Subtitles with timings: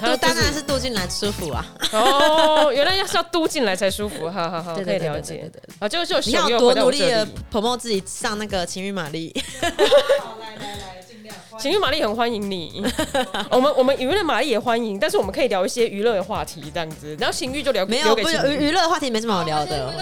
[0.00, 1.64] 他、就、当然是镀进来舒服啊。
[1.92, 5.50] 哦，原来要是要镀进来才舒服，好好好，可以了解。
[5.78, 9.34] 啊，就就你要多努力的 promote 自己上那个情欲玛丽。
[11.66, 11.72] 好，来来来。
[11.72, 12.84] 情欲玛丽很欢迎你，
[13.50, 19.92] 我们我们娱乐玛丽也欢迎，但是我们可以聊一些娱乐的话题这样子，然后情欲就聊没有，不是娱娱乐的话题没什么好聊的，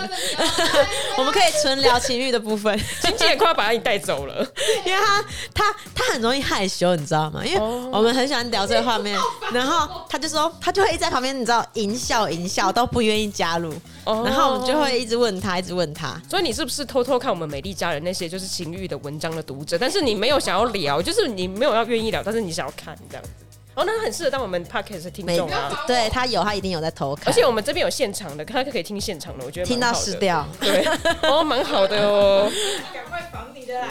[1.17, 2.79] 我们可以纯聊情欲的部分。
[3.01, 4.47] 经纪人快要把你带走了，
[4.85, 5.25] 因为他
[5.55, 7.43] 他他很容易害羞，你知道吗？
[7.45, 9.19] 因为我们很喜欢聊这个画面，
[9.53, 13.73] 然后他就说他就会一直在旁边，你知道，淫笑淫笑都不愿意加入，
[14.05, 16.21] 然后我们就会一直问他，一直问他。
[16.29, 19.79] 所以你是不是偷偷看我们美丽家人那些就是情欲的文章的读者？
[19.79, 21.45] 但是你没有想要聊，就是你。
[21.45, 23.31] 你没有要愿意聊，但是你想要看这样子
[23.75, 25.85] 哦，那很适合当我们 podcast 听众啊。
[25.87, 30.49] 对，他有，他一定有在偷看，而且我们这边有现场的，他可以听现场的，我觉得听到死掉。
[30.59, 30.83] 对，
[31.29, 32.51] 哦，蛮好的哦。
[32.95, 33.89] 赶快防你的啦！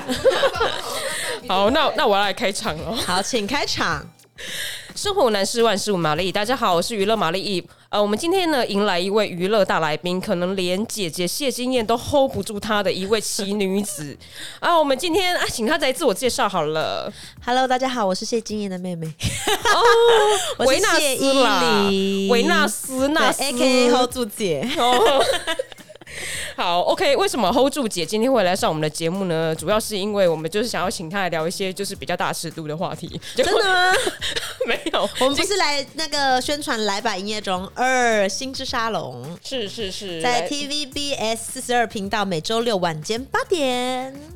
[1.48, 2.96] 好，那那我要来开场了。
[2.96, 4.04] 好，请开场。
[4.96, 7.68] 生活难事万事五玛丽，大家好，我是娱乐玛丽。
[7.90, 14.16] 呃，我们今天呢迎来一位娱乐大来宾，可能连姐姐谢金燕都 hold 不住她的一位奇女子
[14.62, 14.78] 啊！
[14.78, 17.12] 我们今天啊，请她来自我介绍好了。
[17.44, 19.08] Hello，大家好，我是谢金燕的妹妹。
[19.74, 19.82] 哦，
[20.66, 21.90] 维纳斯啦，
[22.30, 24.70] 维纳斯纳斯，AKA hold 住姐。
[24.78, 25.26] 哦
[26.56, 29.56] 好，OK，为什么 hold 住姐今天会来上我们的节目呢？
[29.56, 33.20] 主要是因为我们就是想要请她来聊一些就是比较大尺度的话题。
[33.36, 33.92] 真的吗？
[34.68, 44.33] 没有，我们不是来那个宣传来吧营业中二星之沙龙，是是是，在 TVBS 四十二频道每周六晚间八点。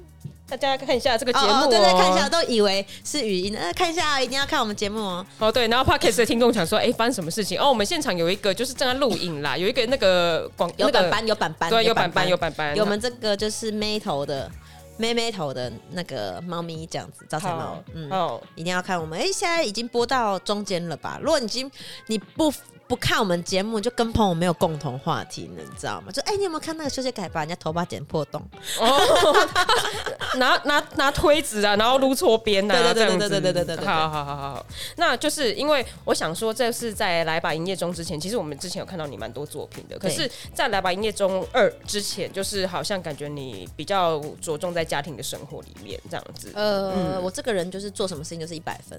[0.50, 5.26] 大家看一下这个节目，哦，对对，看一下都以为是语音的，呃，看一下，一定要看我们节目哦。
[5.40, 7.60] 哦，对，然后 Podcast 的听众想说，哎，发生什么事情？
[7.60, 14.50] 哦，我们现场有一个就是正在录影啦，有一个那个广有板板，有板板，对，有板板，有板板，有我们这个就是妹头的
[14.96, 19.20] 妹妹头的那个猫咪这样子，招财猫，嗯，哦，一定要看我们。
[19.20, 21.20] 哎，现在已经播到中间了吧？
[21.22, 21.70] 如果你已经
[22.06, 22.54] 你不。
[22.88, 26.12] 不看我们节目，就跟朋友没有共同话题呢，你知道吗？
[26.12, 28.42] 就哎、欸，你有没有看那个修杰楷把人家头发剪破洞？
[28.80, 29.48] 哦，
[30.40, 34.66] 拿拿拿推子啊，然后撸错边啊，对对对对对对对对，好好好好好。
[34.96, 40.00] 那就是因为我想说，这是在来吧营业中之前，其实我们之前有看到你蛮多作品的。
[40.00, 46.52] 可是，在来吧营业中二之前，就是好像感觉你比较着重在家庭的生活里面这样子。
[46.56, 48.98] 呃，嗯、我这个人就是做什么事情就是一百分，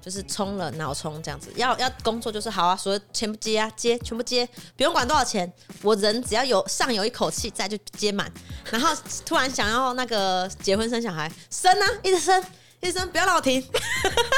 [0.00, 1.50] 就是冲了脑冲这样子。
[1.56, 3.00] 要要工作就是好啊，所以。
[3.24, 4.46] 全部接啊，接全部接，
[4.76, 8.30] 不用管多少钱，我人只要有上有一口气在就接满。
[8.70, 12.44] 然后突然想要那个结婚生小孩，生啊，一直生，
[12.80, 13.66] 一直生，不要让我停。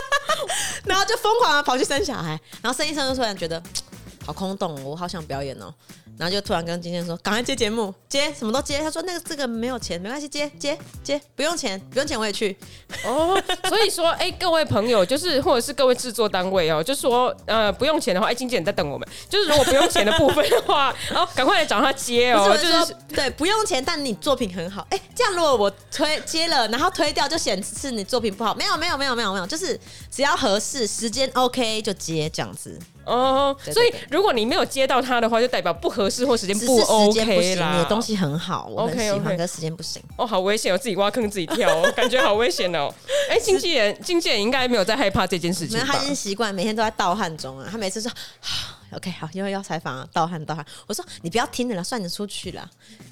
[0.86, 3.60] 然后就疯狂的跑去生小孩，然后生一生就突然觉得
[4.24, 5.74] 好空洞，我好想表演哦。
[6.18, 12.56] 然后就突然跟经纪人说：“赶快接节目，接什么都接。”他说：“那个这个没有钱，没关系，接接接，不用钱，不用钱我也去。”
[13.04, 19.06] 哦，所以说，哎，各位朋友，就是或者是各位制作单位哦，就说呃不用钱的话，哎，经纪人在等我们。
[19.28, 22.56] 就是如果不用钱的部分的话，然后赶快来找他接哦。
[22.56, 24.86] 就是说，对，不用钱，但你作品很好。
[24.90, 28.54] 哎，这样如果我推接了，然后推掉，就显示你作品不好。
[28.54, 29.78] 没有，没有，没有，没有，没有，就是
[30.10, 32.78] 只要合适，时间 OK 就接这样子。
[33.06, 37.72] 哦，所以如果你没有接到他的话，就代表不合适或时间不 OK 啦。
[37.72, 40.02] 你的东西很好，我很喜欢，可时间不行。
[40.16, 42.92] 哦，好危险哦，自己挖坑自己跳，感觉好危险哦。
[43.30, 45.78] 哎，经纪人，经纪人应该没有在害怕这件事情。
[45.78, 47.68] 他已经习惯，每天都在盗汗中啊。
[47.70, 48.10] 他每次说，
[48.92, 50.64] OK，好，因为要采访啊，盗汗盗汗。
[50.86, 52.68] 我说你不要听了，算你出去了。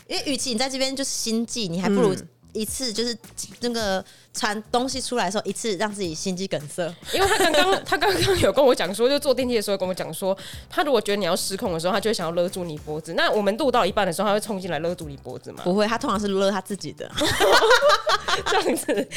[0.08, 2.14] 因为与其你在这边就是心悸，你还不如。
[2.54, 3.14] 一次就是
[3.60, 6.82] 那个传东西出来的时候，一次让自己心肌梗塞。
[7.12, 10.36] 因为他刚刚 他刚刚有跟我讲说，就坐电梯的时候跟我讲说，
[10.70, 13.12] 他如果觉得你要失控的时候，他就会想要勒住你脖子。
[13.14, 15.62] 那我们录到一半的时候，他会冲进来勒住你脖子吗？
[15.64, 17.10] 不会，他通常是勒他自己的。
[18.46, 19.08] 这样子。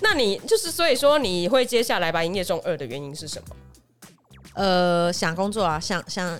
[0.00, 3.56] 那你就是所以说你会接下来把营业中二的原因是什么？
[4.54, 6.38] 呃，想工作啊，想想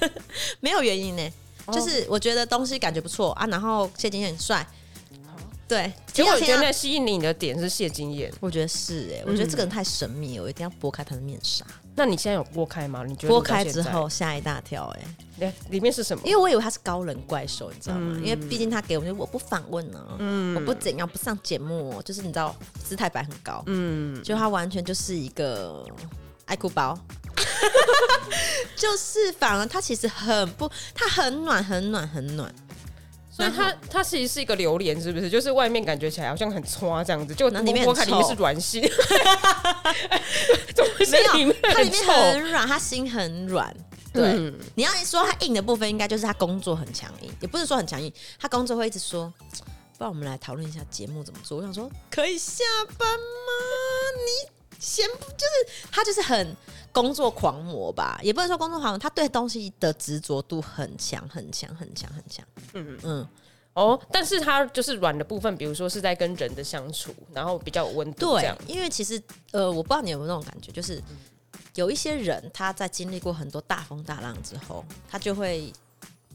[0.60, 1.30] 没有原因呢，
[1.70, 4.66] 就是我觉得东西感觉不错啊，然后谢金燕很帅。
[5.70, 11.64] 对，其实我觉得吸引你的点是谢金燕，我觉得是哎、欸，我觉得这个人太神秘了，我一定要拨开他的面纱。
[11.94, 13.04] 那你现在有拨开吗？
[13.06, 16.22] 你觉得拨开之后吓一大跳哎、欸，里面是什么？
[16.26, 18.16] 因为我以为他是高冷怪兽，你知道吗？
[18.18, 22.52] 嗯、因为毕竟他给我，我不访问呢、啊，嗯，我不怎样不上节目，就是你知道
[22.82, 25.86] 姿态摆很高，嗯，就他完全就是一个
[26.46, 26.98] 爱哭包，
[28.74, 32.52] 就是反而他其实很不，他很暖，很暖，很暖。
[33.40, 35.30] 所以它它其实是一个榴莲，是不是？
[35.30, 38.82] 就是外面感觉起来好像很搓这样子，就里面剥开里面是软心。
[41.10, 43.74] 没有，它里面很软，它心很软。
[44.12, 49.32] 对，嗯、你要说它硬的部分，应该就是他工作很强硬，也不是说很强硬，他工作会一直说。
[49.96, 51.58] 不然我们来讨论一下节目怎么做。
[51.58, 52.64] 我想说，可以下
[52.98, 53.52] 班吗？
[54.24, 54.59] 你。
[54.80, 56.56] 先就是他就是很
[56.90, 62.44] 工作狂魔吧，也不能说工作狂魔，他对东西的执着度很强，很强，很强，很强。
[62.72, 63.28] 嗯嗯。
[63.72, 68.36] 哦，但是他就是软的部分，比如说是在跟人的相处，然后比较有温度。
[68.36, 69.22] 对，因为其实
[69.52, 71.00] 呃，我不知道你有没有那种感觉，就是
[71.76, 75.72] 有一些人他在经历过很多大风大浪之后，他就会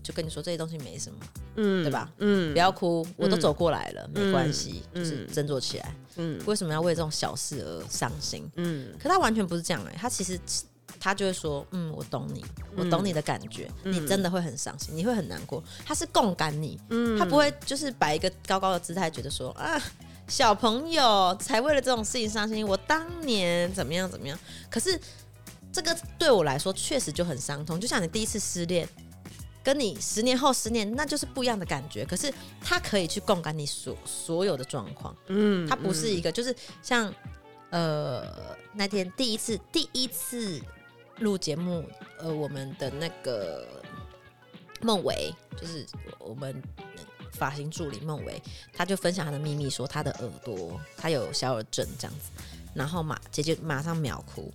[0.06, 1.20] 就跟你说这些东西没什么，
[1.56, 2.10] 嗯，对吧？
[2.20, 5.96] 嗯，不要哭，我都走过来了，嗯、没关系，嗯、就是振作起来。
[6.18, 8.50] 嗯，为什么要为这种小事而伤心？
[8.56, 10.40] 嗯，可他完全不是这样哎、欸，他其实。
[10.98, 12.44] 他就会说：“嗯，我懂你，
[12.76, 15.62] 我懂你的感觉，嗯、你真的会很伤心，你会很难过。
[15.86, 19.80] 他是共感你，嗯、他不会就是摆一个高高的姿态，觉得说啊，
[20.28, 22.66] 小朋友才为了这种事情伤心。
[22.66, 24.40] 我当年怎么样怎么样？
[24.70, 25.00] 可是
[25.72, 27.80] 这个对我来说确实就很伤痛。
[27.80, 28.88] 就像你第一次失恋，
[29.66, 32.06] 跟你十年后十年，那就是不一样的感觉。
[32.06, 37.14] 可是他可以去共感你所所有的状况，嗯，他不是一个，就是像
[37.72, 40.62] 呃那天第一次第一次。”
[41.20, 41.90] 录节目，
[42.20, 43.82] 呃，我们的那个
[44.82, 45.86] 孟伟，就是
[46.20, 46.62] 我们
[47.32, 52.30] 发型助理孟伟，他就分享他的秘密，说他的耳朵他有小耳症这样子，
[52.74, 54.52] 然后马姐姐马上秒哭，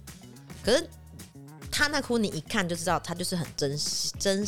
[0.63, 0.87] 可是
[1.71, 3.75] 他那哭你一看就知道，他就是很真
[4.19, 4.47] 真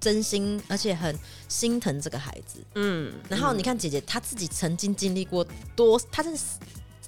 [0.00, 1.14] 真心，而且很
[1.48, 6.44] 心疼这个孩子，嗯，然后你看姐姐她自己曾经经历过多，她真是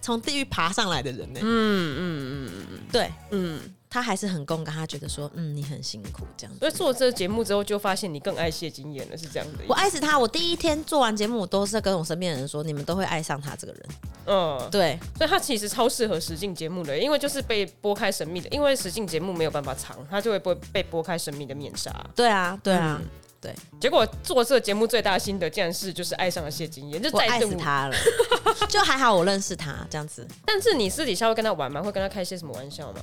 [0.03, 2.01] 从地狱爬上来的人呢，嗯嗯
[2.47, 3.61] 嗯嗯，对，嗯。
[3.93, 6.61] 他还是很共感，他觉得说，嗯，你很辛苦这样子。
[6.61, 9.59] 所以做了这个节目之后，就发现你更爱谢金燕了，是这样的。
[9.69, 13.83] 我爱死他，我第一天做完节目，我都是跟我身边的人说，你们都会爱上他这个人。
[14.25, 14.99] 嗯，对。
[15.19, 21.95] 所以他其实超适合实境节目的，因为就是被拨开神秘的，因为实境节目没有办法藏，他就会被被拨开神秘的面纱。
[22.17, 23.07] 对啊，对啊，嗯、
[23.43, 23.55] 对。
[23.79, 27.97] 结果做这个节目最大的心得，竟然是就是爱上了谢金燕，就再爱死他了。
[28.71, 30.27] 就还好我认识他这样子。
[30.47, 31.83] 但是你私底下会跟他玩吗？
[31.83, 33.01] 会跟他开些什么玩笑吗？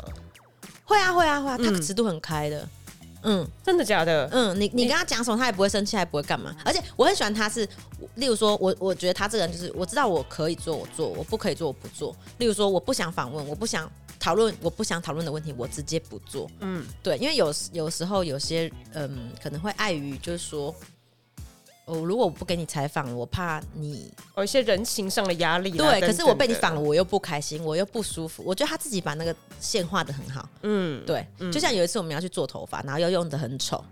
[0.86, 2.68] 会啊会啊会啊，他尺度很开的，
[3.21, 4.27] 嗯，真的假的？
[4.31, 6.56] 嗯，你你跟他讲什么，他也不会生气，还不会干嘛。
[6.65, 7.68] 而且我很喜欢他是，
[8.15, 12.15] 例如说我我觉得他这个人就是，我知道我可以做我做，我不可以做我不做。
[12.39, 16.50] 例如说我不想访问，我不想讨论，我不想讨论的问题，我直接不做。
[16.60, 20.75] 嗯，对，因为有有时候有些嗯可能会碍于就是说。
[21.86, 25.71] 哦，如果我不给你采访，我怕你有一些人情上的压力。
[25.71, 28.44] 对，等等，可是我被你访了，我又不开心，我又不舒服。
[28.45, 30.48] 我觉得他自己把那个线画的很好。
[30.62, 31.25] 嗯，对。
[31.39, 33.83] 嗯、就像有一次我们要去做头发，然后又用的很丑，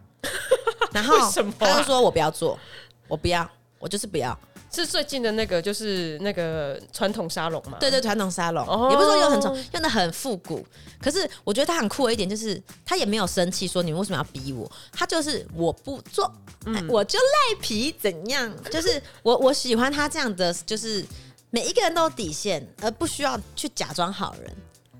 [0.91, 1.17] 然后
[1.57, 2.59] 他就说我不要做，
[3.07, 3.49] 我不要，
[3.79, 4.39] 我就是不要。
[4.71, 7.77] 是最近的那个，就是那个传统沙龙嘛？
[7.79, 10.65] 对对，传统沙龙，哦、也不是说用很丑，用的很复古。
[11.01, 14.69] 可是我觉得他很酷的一点就是，他也没有生气，说你们为什么要逼我？
[14.91, 16.31] 他就是我不做，
[16.65, 18.51] 嗯、我就赖皮，怎样？
[18.71, 21.03] 就是我我喜欢他这样的，就是
[21.49, 24.55] 每一个人都有底线，而不需要去假装好人。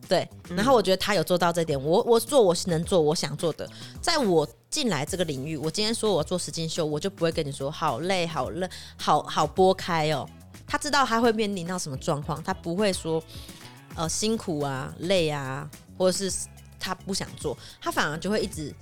[0.08, 1.82] 对，然后我觉得他有做到这点。
[1.82, 3.70] 我我做我能做我想做的，
[4.02, 10.28] 在我进来这个领域，我今天说我做实境秀，我就不会跟你说好累好累好好拨开哦。
[10.66, 13.22] 他知道他会面临到什么状况，他不会说
[13.96, 16.48] 呃辛苦啊累啊，或者是
[16.80, 18.74] 他不想做，他反而就会一直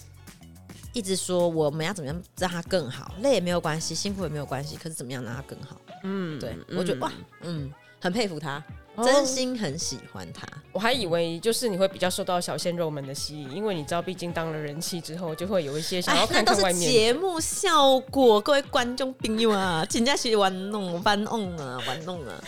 [0.94, 5.81] 一直说我们要怎么样让他更好，累也没有关系，辛苦也没有关系，可是怎么样让他更好？
[6.04, 7.12] 嗯，对，我觉得哇，
[7.42, 8.63] 嗯，很佩服他。
[9.03, 16.91] 真心很喜欢他，我还以为就是你会比较受到小鲜肉们的吸引，因为你知道，毕竟当了人气之后，就会有一些想要看看外面。
[16.91, 22.41] 节目效果，各位观众朋友啊，请假去玩弄、玩弄啊、玩弄啊！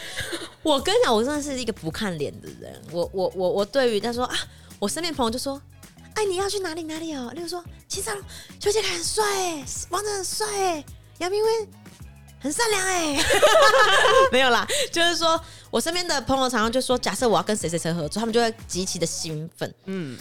[0.63, 2.81] 我跟你讲，我真的是一个不看脸的人。
[2.91, 4.35] 我、我、我、我对于他说啊，
[4.79, 5.61] 我身边朋友就说，
[6.13, 7.31] 哎，你要去哪里哪里哦？
[7.35, 8.23] 例如说，秦少龙、
[8.59, 10.85] 邱杰凯很帅哎，王者很帅哎，
[11.19, 11.67] 杨明威
[12.39, 13.17] 很善良哎，
[14.31, 15.39] 没有啦，就是说。
[15.69, 19.71] 我身边的朋友常常就说，假设我要跟谁谁谁合作，他们就会极其的兴奋。
[19.83, 20.17] 嗯，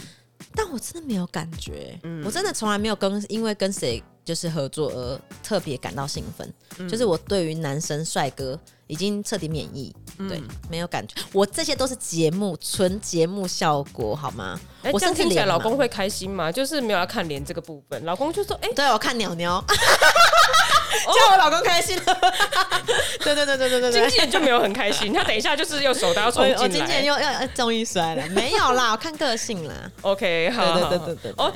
[0.57, 6.53] 但我真的没有感觉，嗯、我真的从来没有跟因为跟谁就是合作而特别感到兴奋。
[6.79, 11.15] 嗯、就是我对于男生帅哥已经彻底免疫，嗯、对，没有感觉。
[11.33, 14.59] 我这些都是节目，纯节目效果，好吗？
[14.83, 16.51] 哎、我这样听起来老公会开心吗？
[16.53, 19.63] 就是没有要看脸这个部分，老公就说：“哎、欸，对我看鸟鸟。
[21.07, 22.19] ”叫我老公开心了，
[23.21, 29.75] 对对对对对对，经纪人就没有很开心，他等一下就是用手刀冲 进来，我经纪人又要终于摔了，没有啦，我看 个性啦。
[30.03, 31.53] OK，好，对对对对对，哦，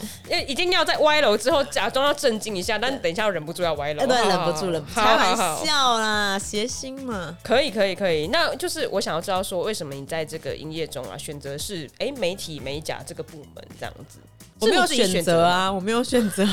[0.46, 14.18] 已经要在歪楼之后假装要镇静一下，但等一下又忍不住要歪楼，对，忍不住了，开玩笑啦，谐星嘛，可以可以可以，那就是我想要知道说，为什么你在这个营业中啊，选择是哎媒体美甲这个部门这样子。
[14.60, 16.46] 我没有选择啊，我没有选择，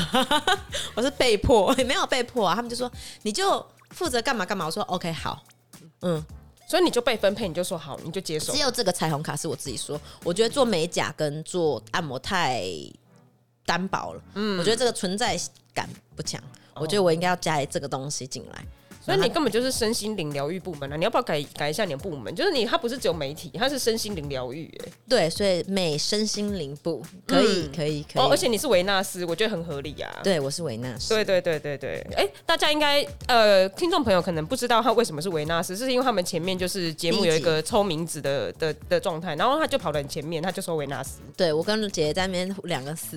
[0.96, 2.54] 我是被迫，也没有被迫啊。
[2.54, 2.90] 他们就说
[3.22, 5.42] 你就负责干嘛干嘛，我说 OK 好，
[6.00, 6.24] 嗯，
[6.66, 8.60] 所以你就被分配，你就说好，你就接受只。
[8.60, 12.64] 有这个彩虹卡是我自己说，我觉得做美甲跟做按摩太
[13.66, 14.22] 单薄了。
[14.36, 15.38] 嗯，我觉得这个存在
[15.74, 16.42] 感不强，
[16.76, 18.64] 我觉得我应该要加这个东西进来。
[19.14, 20.96] 所以你根本就是身心灵疗愈部门啊！
[20.96, 22.34] 你要不要改改一下你的部门？
[22.34, 24.70] 就是你，它不是只有媒体，它是身心灵疗愈。
[24.84, 28.22] 哎，对，所以美身心灵部可以，嗯、可以，可以。
[28.22, 30.10] 哦，而且你是维纳斯，我觉得很合理啊。
[30.22, 31.08] 对，我是维纳斯。
[31.08, 32.06] 对，对，对，对，对。
[32.16, 41.20] 哎、欸，大家应该呃，听众朋友可能不知道他为什么是维纳斯，是因为他们前面就是节目有一个抽名字的的的状态，然后他就跑得很前面，他就说维纳斯。
[41.36, 43.16] 对，我跟姐姐在那边两个死。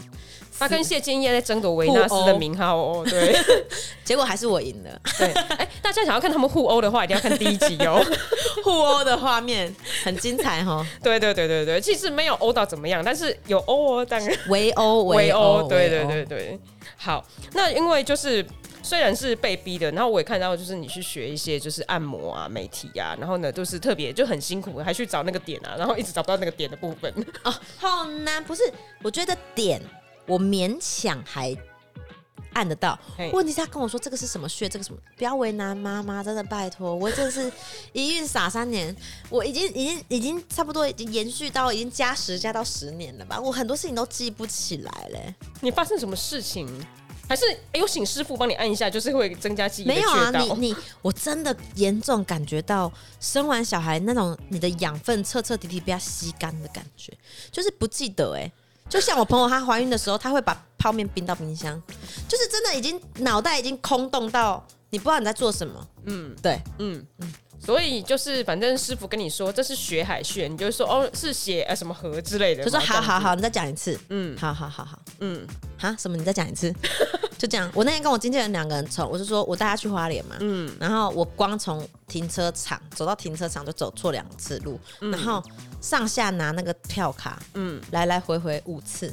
[0.59, 3.35] 他跟谢金燕在争夺维纳斯的名号哦，对，
[4.05, 5.01] 结果还是我赢了。
[5.17, 8.01] 对，哎、欸，大家想要看他们互殴的话，一定要看第一集哦。
[8.63, 9.73] 互殴的画面
[10.03, 10.85] 很精彩 哈。
[11.01, 16.59] 对对对对对，其实没有殴到怎么样，但是有殴哦，当然围殴 围殴，对对对对。
[16.95, 18.45] 好，那因为就是
[18.83, 27.11] 虽然是被逼的，然后我也看到就是你去学一些就是按摩啊、美体啊，然后呢就是特别就很辛苦，还去找那个点啊，然后一直找不到那个点的部分
[27.43, 28.43] 哦，好难。
[28.43, 28.63] 不是，
[29.01, 29.81] 我觉得点。
[30.27, 31.53] 我勉强还
[32.53, 32.97] 按得到，
[33.33, 37.51] 问题是他跟我说这个是什么穴，这个什么，不要为难妈妈，真的拜托，我真的是
[37.93, 38.95] 一孕傻三年，
[39.29, 45.33] 我已经已经已经差不多已经延续到已经加十加到十年了吧，我很多事情都记不起来嘞。
[45.61, 46.67] 你发生什么事情？
[47.29, 49.87] 还是有请师傅帮你按一下，就是会增加记忆？
[49.87, 57.13] 没有啊，你你我真的严重感觉到生完小孩那种你的养分彻彻底底被他吸干的感觉，
[57.49, 58.51] 就是不记得哎、欸。
[58.91, 61.81] 就像我朋友，她怀孕的时候，她会把泡面冰到冰箱，
[62.27, 65.87] 就是真的已经脑袋已经空洞到你不知道你在做什么。
[66.03, 67.07] 嗯，对，嗯。
[67.19, 73.99] 嗯，所以就是反正师傅跟你说这是血海穴，你就说哦是血呃什么河之类的，就说好好好，你再讲一次。
[74.09, 75.45] 嗯，好好好好，嗯，
[75.77, 75.95] 哈？
[75.99, 76.17] 什么？
[76.17, 76.73] 你再讲一次，
[77.37, 77.69] 就这样。
[77.73, 85.43] 我那天跟我经纪人两个人从，我就说我带他去花莲嘛，嗯，然后我光从停车场走到停车场就走错两次路，然后。
[85.81, 89.11] 上下拿那个票卡，嗯，来来回回五次，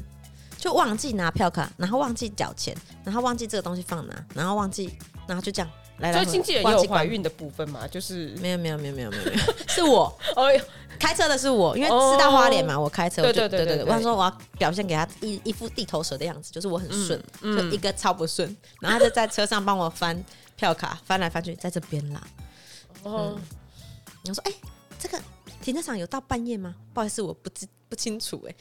[0.58, 4.94] 就忘记拿票卡，然后忘记缴钱，然后忘记这个东西放哪，然后忘记，
[5.26, 6.12] 然后就这样来。
[6.12, 7.86] 所以经纪人也有怀孕的部分嘛？
[7.86, 9.38] 就是没有没有没有没有没有没有，
[9.68, 10.04] 是我
[10.36, 10.48] 哦，
[10.98, 20.24] 开车的是我，因为是到花莲嘛，我开车，对对对对对，我想说我要表现给他一一副地头蛇的样子，就是我很顺，就一个超不顺，然后他就在车上帮我翻
[20.56, 22.26] 票卡，翻来翻去，在这边啦。
[23.02, 23.38] 哦，
[24.26, 24.52] 我说哎，
[24.98, 25.18] 这个。
[25.60, 26.74] 停车场有到半夜吗？
[26.94, 28.56] 不好意思，我不知不清楚哎、欸。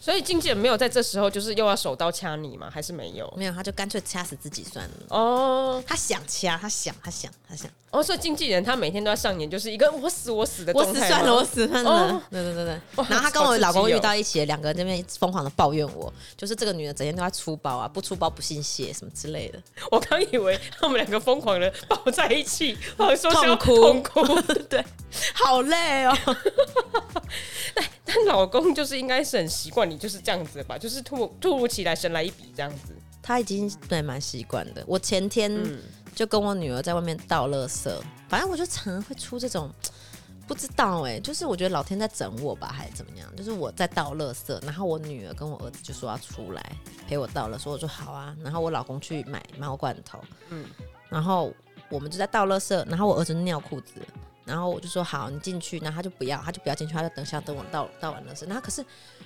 [0.00, 2.70] 所以经纪人没有在这时候就是又要手刀掐你吗？
[2.72, 3.32] 还是没有？
[3.36, 4.94] 没有，他就干脆掐死自己算了。
[5.08, 7.70] 哦，他想掐，他想，他想，他想。
[7.90, 11.00] 哦，所以经纪人他每天都要上演，就是一个我死我死的状态。
[11.00, 11.90] 我死算了，我死算了。
[11.90, 12.80] 哦、对对对对。
[13.08, 19.58] 然后他跟我老公遇到一起，两个人在那边疯狂的抱怨我，就是这个女的整天都在出包啊，不出包不信邪什么之类的。
[19.90, 24.84] 我刚以为他们两个疯狂的抱在一起，好说痛哭痛哭， 对，
[25.32, 26.14] 好累哦。
[27.74, 32.94] 但但老公就是应该是很习惯你就是这样子的吧，就是突突如其来神来一笔这样子。
[33.20, 34.84] 他已经对蛮习惯的。
[34.86, 35.52] 我前天。
[35.52, 35.78] 嗯
[36.16, 37.94] 就跟我女儿在外面倒垃圾，
[38.26, 39.70] 反正我就常常会出这种
[40.48, 43.36] 不知道哎、欸，就是我觉得老天在整我吧，还是怎么样？
[43.36, 46.72] 就是我在倒垃圾，然后我女儿跟我儿子就说要出来
[47.06, 50.18] 陪我倒了，说我说好啊，然后我老公去买猫罐头，
[50.48, 50.64] 嗯，
[51.10, 51.52] 然后
[51.90, 54.00] 我们就在倒垃圾，然后我儿子尿裤子。
[54.46, 58.46] 然后我就说好，你进去，然后他就不要，他就不要进去，他就等下等我到到完垃圾。
[58.46, 58.82] 然后可是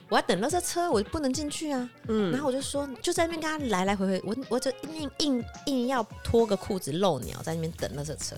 [0.08, 1.88] 我要等垃圾车，我就不能进去啊。
[2.08, 2.32] 嗯。
[2.32, 8.34] 然后我就说，就在那边跟他来来回回，我我就硬硬硬要脱个裤子露鸟，在那边等垃圾车。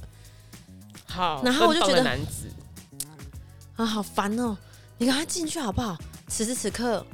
[1.07, 1.41] 好。
[1.45, 2.49] 然后我就觉得男子
[3.77, 4.59] 啊，好烦哦！
[4.99, 5.97] 你赶快进去好不好？
[6.27, 7.07] 此时此刻，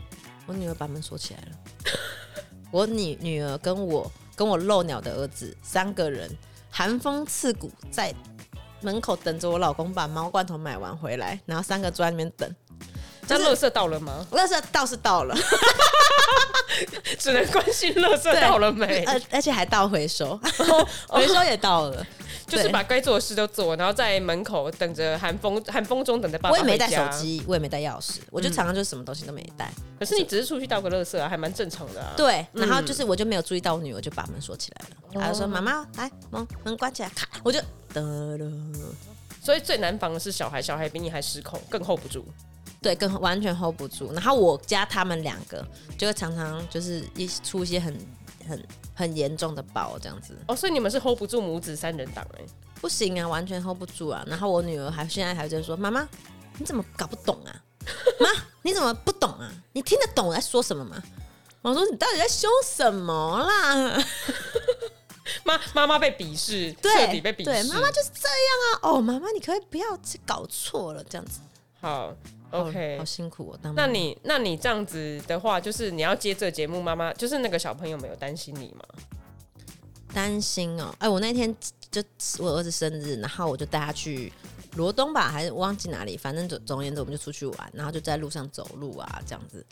[0.46, 1.48] 我女儿把门锁起来了。
[2.72, 6.30] 我女女儿跟我跟我露鸟的儿子三个人，
[6.70, 8.14] 寒风刺骨在。
[8.80, 12.54] 门口等着我老公把猫罐头买完回来，然后三个坐在那边等。
[13.30, 14.26] 那垃圾到了吗？
[14.32, 15.34] 垃圾倒是到了，
[17.18, 19.04] 只能关心垃圾到了没？
[19.04, 20.38] 而而且还倒回收，
[21.08, 22.06] 回收也到了，
[22.48, 26.52] 就是把该做的事都做，然后在门口等着寒风，寒风中等着爸爸。
[26.52, 29.70] 我也没带手机，我也没带钥匙，我就常常就是什么东西都没带。
[29.98, 32.14] 可是你只是出去倒个垃圾啊，还蛮正常的啊。
[32.16, 37.60] 对，然后就是我就没有注意到我女儿就把门锁起来了，她就说：“妈妈，来门门关起来。”咔，我就
[37.92, 38.50] 得了。
[39.42, 42.24] 所以最难防的是小孩，小孩比你还失控，更 hold 不住。
[42.80, 44.12] 对，更完全 hold 不住。
[44.12, 47.94] 然后我家他们两个就会常常就是一出一些很
[48.48, 50.34] 很很严重的包这样子。
[50.48, 52.44] 哦，所以你们是 hold 不住母子三人档哎？
[52.80, 54.24] 不行啊，完全 hold 不住啊。
[54.26, 56.08] 然后我女儿还现在还在说：“妈妈，
[56.58, 57.52] 你怎么搞不懂啊？
[58.18, 58.28] 妈，
[58.62, 59.52] 你怎么不懂啊？
[59.72, 61.02] 你听得懂我在说什么吗？”
[61.60, 64.02] 我说：“你到底在凶什么啦？”
[65.44, 67.44] 妈妈妈被鄙视，彻底被鄙视。
[67.44, 68.78] 对，妈妈就是这样啊。
[68.82, 69.86] 哦，妈妈，你可以不要
[70.24, 71.40] 搞错了，这样子。
[71.80, 72.14] 好
[72.50, 73.58] ，OK，好，好辛苦哦。
[73.62, 78.84] 当那你那你这样子的话，就是你要接这节目，妈妈就是那个小朋友没有担心你吗？
[80.12, 80.94] 担心哦。
[80.98, 81.54] 哎，我那天
[81.90, 82.02] 就
[82.38, 84.32] 我儿子生日，然后我就带他去
[84.74, 89.64] 罗东吧，还是忘记哪里，反正总总而言之，我们就出去玩，然后就在路上走路啊，这样子。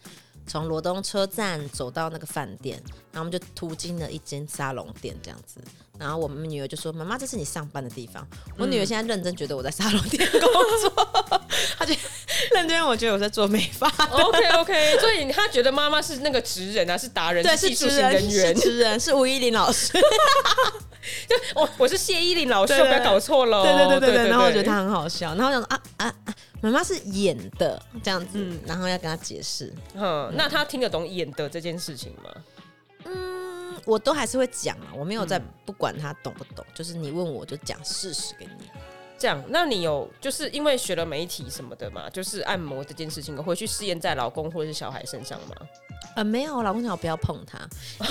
[0.46, 5.60] 从罗东车站走到那个饭店，然后我们就途经了一间沙龙店，这样子。
[5.98, 8.26] 然后我们女儿就说：“妈妈，这是你上班的地方。”
[8.58, 11.08] 我女儿现在认真觉得我在沙龙店工作，
[11.78, 12.00] 她觉得
[12.54, 13.88] 认真，我觉得我在做美发。
[14.10, 19.92] OK OK，所以她觉得妈妈是那个职人啊，是达人，对，是技术人员，是职人，是吴依林老师。
[21.28, 23.62] 就我我是谢依林老师，不要搞错了。
[23.62, 24.28] 对对对对对。
[24.28, 26.34] 然后我觉得她很好笑，然后我想说啊啊啊。
[26.62, 29.72] 妈妈是演的这样子，嗯、然后要跟他解释。
[29.94, 32.30] 嗯，那他听得懂演的这件事情吗？
[33.04, 33.35] 嗯，
[33.86, 38.68] 我都还是会讲啊，我没有在不管他懂不懂，嗯、就是你问我就讲事实给你。
[39.18, 45.56] 这样，那你有就是因为学了媒体什么的嘛，就是按摩这件事情，会去试验在老公或者是小孩身上吗？
[46.16, 47.58] 呃，没有，我老公讲我不要碰他，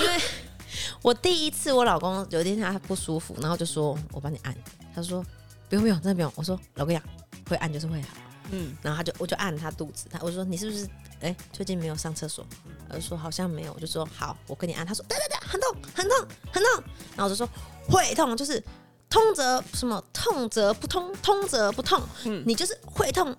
[0.00, 0.20] 因为
[1.02, 4.52] 我第一次我老公有一天他不舒服，然后就说我帮你按，
[4.92, 5.24] 他说
[5.68, 6.32] 不用不用，真的不用。
[6.34, 7.00] 我说老公呀，
[7.48, 8.08] 会按就是会好。
[8.50, 10.84] 嗯，然后他就我就按他肚子，他我说你是不是
[11.20, 12.46] 哎、欸、最近没有上厕所？
[12.88, 14.86] 他就说好像没有，我就说好，我跟你按。
[14.86, 16.18] 他说对对对，很痛很痛
[16.52, 16.84] 很痛。
[17.16, 17.48] 然后我就说
[17.88, 18.62] 会痛，就是
[19.10, 22.00] 通则什么痛则不通，通则不痛。
[22.24, 23.34] 嗯，你就是会痛，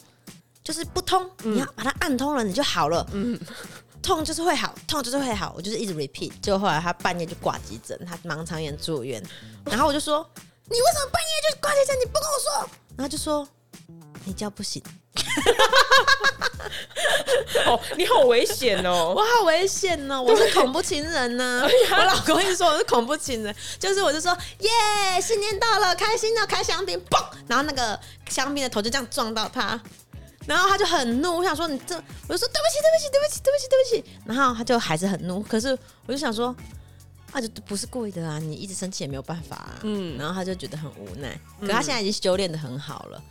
[0.63, 3.07] 就是不通，嗯、你要把它按通了，你就好了。
[3.13, 3.39] 嗯，
[4.01, 5.53] 痛就是会好，痛就是会好。
[5.55, 9.23] 我就是一直 repeat，结果后来他半夜就挂急诊，他盲肠炎住院。
[9.65, 10.27] 然后我就说
[10.65, 11.95] 你为什么半夜就挂急诊？
[11.99, 12.69] 你不跟我说？
[12.97, 13.47] 然后就说。
[14.27, 14.84] 你叫不行，
[17.65, 21.98] 哦，你好危险哦，我好危险哦，我是恐怖情人呢、 啊。
[21.98, 24.69] 我老公一说我是恐怖情人，就是我就说耶，
[25.22, 27.98] 新年到了，开心的开香槟，嘣，然后那个
[28.29, 29.79] 香槟的头就这样撞到他，
[30.46, 33.67] 然后他就很怒，我想说你这，我就说对不起对不起对不起对不起。
[33.69, 35.69] 对不起，然后他就还是很怒，可是
[36.06, 36.54] 我就想说
[37.32, 43.23] 啊，就不是故意的啊，你一直生气也没有办法啊，嗯，然后他就觉得很无奈，可他现在已经修炼的很好了。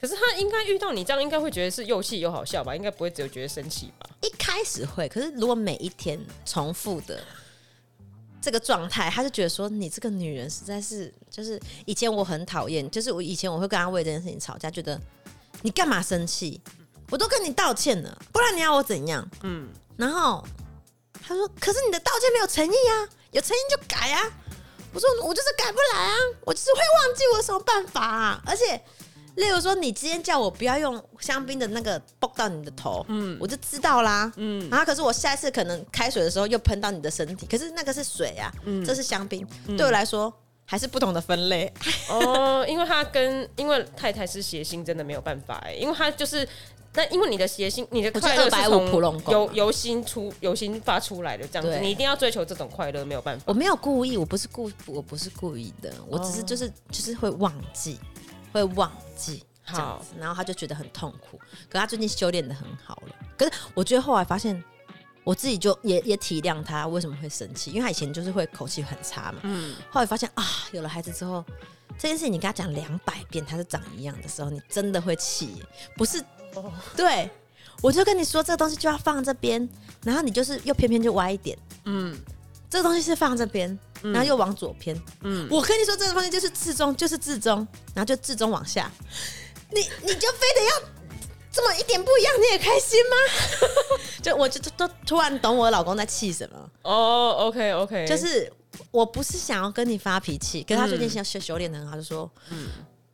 [0.00, 2.74] 可是他应该遇到你这样，应该会觉得是又气又好笑吧？
[2.74, 4.08] 应该不会只有觉得生气吧？
[4.22, 7.22] 一开始会，可是如果每一天重复的
[8.40, 14.98] 这个状态，他就觉得说你这个女人实在是，就是以前我很讨厌，就是我以前我会跟他为这件事情吵架，觉得
[15.60, 16.58] 你干嘛生气？
[17.10, 19.28] 我都跟你道歉了，不然你要我怎样？
[19.42, 20.42] 嗯，然后
[21.22, 24.32] 他说，可是你的道歉没有诚意啊，有诚意就改啊。
[24.94, 28.42] 我说我就是改不来啊，我就是会忘记，我有什么办法啊？
[28.46, 28.82] 而且。
[29.36, 40.32] 例如说，你今天叫我不要用香槟的那个泼到你的头，嗯，我就知道啦，嗯，然后可是我下一次可能开水的时候又喷到你的身体，可是那个是水啊，嗯，这是香槟，嗯，对我来说
[40.64, 41.72] 还是不同的分类。
[42.08, 46.46] 哦， 因为它跟因为太太是谐星，真的没有办法哎，因为他就是，
[46.92, 53.44] 但因为你的谐星，你的快乐是从由由心出由心发出来的这样子，你一定要追求这种快乐，没有办法。
[53.46, 57.98] 我没有故意，我不是故我不是故意的，我只是就是就是会忘记。
[58.52, 61.38] 会忘记这样子，好然后他就觉得很痛苦。
[61.68, 63.14] 可他最近修炼的很好了。
[63.36, 64.62] 可是我觉得后来发现，
[65.24, 69.38] 我自己就也也体谅他为什么会生气，因为他以前就是会口气很差嘛。
[69.42, 69.74] 嗯。
[69.90, 71.44] 后来发现啊，有了孩子之后，
[71.98, 75.62] 这件事情你跟他讲两百遍，他是长一样的时候，你真的会气。
[75.96, 76.20] 不是，
[76.54, 77.30] 哦、对，
[77.82, 79.68] 我就跟你说这个东西就要放这边，
[80.04, 81.58] 然后你就是又偏偏就歪一点。
[81.84, 82.18] 嗯。
[82.68, 83.76] 这个东西是放这边。
[84.02, 88.90] 然后又往左偏，嗯，我跟你说，这个方向就是至中，就是至中，然后就至中往下，
[89.70, 90.88] 你你就非得要
[91.52, 93.16] 这么一点不一样，你也开心吗？
[94.22, 96.70] 就我就都突然懂我老公在气什么。
[96.82, 98.52] 哦，OK OK，就是
[98.90, 102.68] 我不是想要跟你发脾气，可是他最近想修修炼的很好，就说，嗯。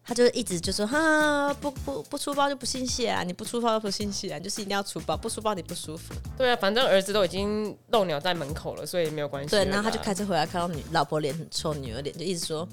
[0.06, 3.24] 他就一直就说哈，不不不出包就不信邪啊！
[3.24, 4.38] 你不出包就不信邪啊！
[4.38, 6.14] 就是一定要出包，不出包你不舒服。
[6.38, 9.50] 对啊，反正儿子都已经漏鸟在门口了，所以没有关系。
[9.50, 12.68] 对，然后他就开车回来，看到女老婆脸很臭，女儿脸就一直说：“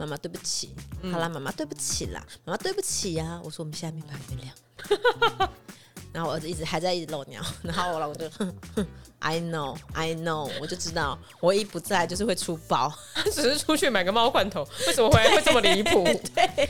[0.00, 0.74] 妈妈对不起。
[1.02, 3.40] 嗯”好啦，妈妈对不起啦，妈妈对不起呀、啊！
[3.44, 5.48] 我说我们现在没办法原谅。
[6.12, 8.86] 然后我儿子一直还在一直露尿，然后我老公就哼哼
[9.18, 12.92] ，I know I know，我就知道我一不在就是会出包，
[13.32, 16.04] 只是出去买个猫罐头，为什么回来会这么离谱？
[16.34, 16.68] 对，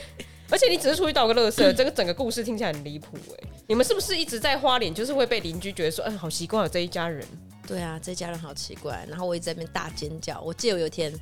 [0.49, 3.47] 而且你只是出去倒个垃圾，这个整个故事听起来很离谱哎！
[3.67, 7.25] 你们是不是一直在花脸，就是会被邻居觉得说，嗯，好奇怪、哦这一家人？
[7.65, 9.05] 对啊，这一家人好奇怪。
[9.07, 10.41] 然后我一直在那边大尖叫。
[10.41, 11.13] 我记得有一天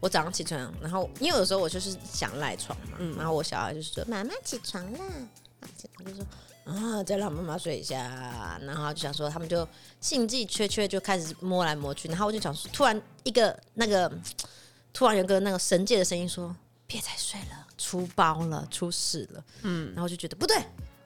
[0.00, 4.98] 我早上起床，然后因为有时候我就是想赖床嘛，嗯、然后我小孩就是说妈妈起床了，
[6.04, 6.26] 我就说。
[6.64, 9.66] 啊，再让妈妈睡一下，然后就想说，他们就
[10.00, 14.10] 兴致缺缺就开始摸来摸去，然后我就想说，突然一个那个
[14.92, 16.54] 突然有个那个神界的声音说
[16.86, 20.56] ：“别再睡了，出包了，出事了。”嗯，然后就觉得不对，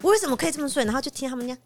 [0.03, 0.85] 我为什么可以这么睡？
[0.85, 1.57] 然后就听他们家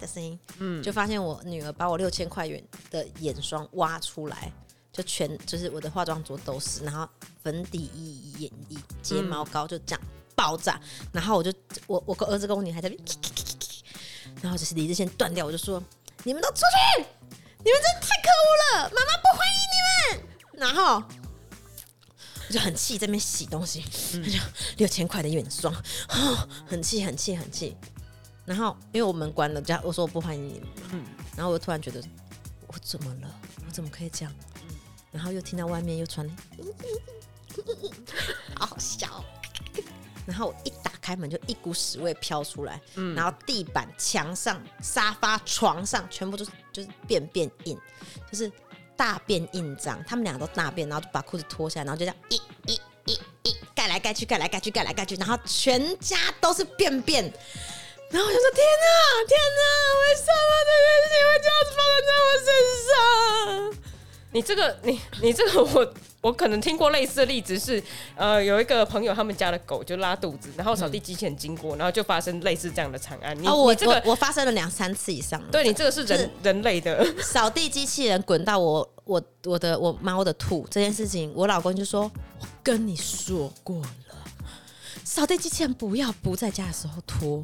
[0.00, 4.50] 的声音，嗯，就发现我女儿把我六千块元的眼霜挖出来，
[4.90, 7.06] 就全就是我的化妆桌都是，然后
[7.42, 10.00] 粉底液、眼液、睫毛膏就这样
[10.40, 10.80] 爆炸，
[11.12, 11.52] 然后我就
[11.86, 12.88] 我我跟儿子跟我女儿还在，
[14.40, 15.82] 然后就是理智线断掉，我就说
[16.24, 16.60] ：“你们都出
[16.96, 17.04] 去！
[17.62, 19.76] 你们真太可恶了，妈妈不欢迎你
[20.16, 21.02] 们。”然后
[22.48, 24.38] 我就很气，在那边洗东西，就
[24.78, 25.74] 六千块的眼霜，
[26.66, 27.76] 很气，很气，很气。
[28.46, 31.04] 然后因为我们关了家，我说我不欢迎你们。
[31.36, 32.02] 然后我突然觉得
[32.66, 33.40] 我怎么了？
[33.66, 34.34] 我怎么可以这样？
[35.12, 36.26] 然后又听到外面又传，
[38.54, 39.22] 好好笑。
[40.30, 42.80] 然后我一打开门，就一股屎味飘出来。
[42.94, 47.78] 嗯、然后地板、墙上、沙发、床上，全部都是就是便便印，
[48.30, 48.50] 就是。
[49.00, 57.24] 大便印章，他们两个都大便，然后就把裤子脱下来，然后就这样一、一、一、一盖来盖去，盖来盖去，盖来盖去，然后全家都是便便。
[57.24, 59.60] 然后我就说：天哪，天哪，
[60.02, 62.48] 为什么这件事情会这样子发生在我身
[63.72, 63.82] 上？
[64.32, 65.80] 你这个，你你这个我。
[65.80, 65.94] 我
[66.30, 67.82] 可能听过类似的例子是，
[68.14, 73.34] 呃，有一个朋友他们家的狗就拉肚子，然后扫地机器人经过，然后就发生类似这样的惨案。
[73.40, 75.42] 你、哦、我这个我，我发生了两三次以上。
[75.50, 82.02] 对你这个是人是人类的扫地机器人滚到我我我的我猫的吐这件事情，我老公就说
[82.38, 83.88] ：“我跟你说过了，
[85.02, 87.42] 扫地机器人不要不在家的时候拖。”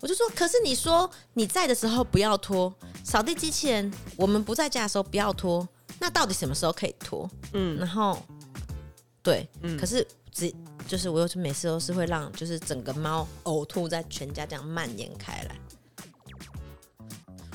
[0.00, 2.72] 我就说：“可是你说你在的时候不要拖，
[3.04, 5.68] 扫地机器人我们不在家的时候不要拖。”
[6.06, 7.28] 那到底什么时候可以脱？
[7.52, 8.22] 嗯，然后
[9.24, 10.54] 对，嗯，可是只
[10.86, 15.56] 就是我又是每次都是会让就是整个猫呕吐在全家这样蔓延开来。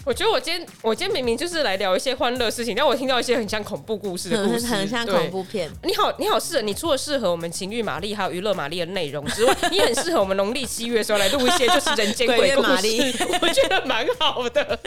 [0.05, 5.69] 我觉得我今天我今天明明就是来聊一些欢乐事情，但我听到一些很像恐怖故事的故事，很像恐怖片。
[5.83, 14.79] 你好，你好，适合你除了适合我们情欲玛丽还有娱乐玛丽的内容之外，你很适合我们农历七月的时候来录一些就是人间鬼故事， 我觉得蛮好的。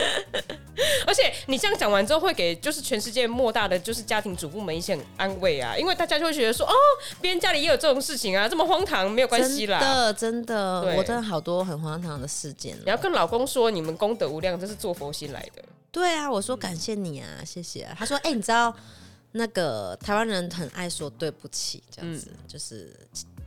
[1.07, 6.73] 而且你这样讲完之后，会给就是全世界莫大的就是家庭主妇们一些安慰啊，因为大家就会觉得说，哦，
[7.21, 9.79] 别人家里也有这种事情啊，这么荒唐没有关系啦。
[9.79, 12.77] 真的，真的，我真的好多很荒唐的事件。
[12.85, 15.65] 你要跟老公说，你们功德无量，这是做佛心来的。
[15.91, 17.95] 对啊，我说感谢你啊，谢谢啊。
[17.99, 18.75] 他说，哎、欸，你知道
[19.33, 22.97] 那个台湾人很爱说对不起，这样子，嗯、就是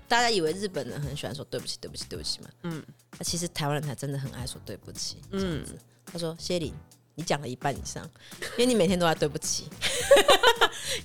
[0.07, 2.49] 大家以为日本人很喜欢说对不起，对不起，对不起嘛。
[2.63, 2.83] 嗯，
[3.17, 5.73] 那其实台湾人才真的很爱说对不起，这样子。
[5.73, 6.73] 嗯、他说，谢林。
[7.19, 8.07] 你讲了一半以上，
[8.41, 9.67] 因为你每天都在对不起。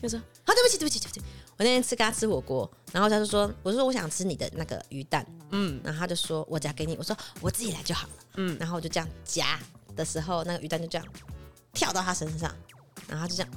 [0.03, 1.23] 就说好，对不起，对不起，对不起。
[1.57, 9.59] 我那天吃跟他吃火锅，然后他就说，我就说我想吃你的那个鱼蛋，嗯，然后他就说我夹给你，我说我自己来就好了，嗯，然后我就这样夹
[9.97, 11.07] 的时候，那个鱼蛋就这样
[11.73, 12.51] 跳到他身上，
[13.09, 13.53] 然后他就这样，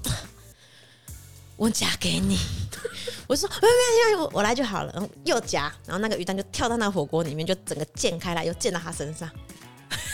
[1.57, 2.37] 我夹给你，
[3.27, 9.29] 我说没有没有，我我来就好了，然后又夹，然后那个鱼蛋就跳到那个火锅里面，就整个溅开来，又溅到他身上。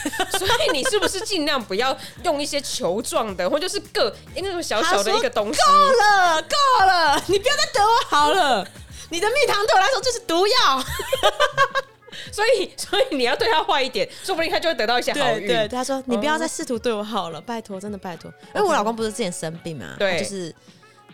[0.38, 5.60] 所以你是不是尽量不要用一些球状的，或就是个那种小小的一个东西？
[5.60, 8.66] 够了，够了，你不要再等我好了。
[9.10, 10.54] 你的蜜糖对我来说就是毒药。
[12.32, 15.46] 所以，所以你要对他坏一点，说不定他就会得到一些好运。
[15.46, 18.32] 对，他说你不要再试图对我好了，拜托，真的拜托。
[18.54, 20.54] 因为我老公不是之前生病嘛，对，就是。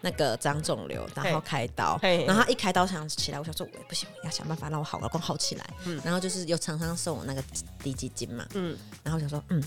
[0.00, 5.70] 那个长肿瘤，然后开刀，然后一开刀想起来，我想说，我不行，我要想办法让我好，老公好起来。
[5.86, 7.42] 嗯，然后就是有厂商送我那个
[7.82, 9.60] 滴鸡精嘛，嗯，然后我想说，嗯，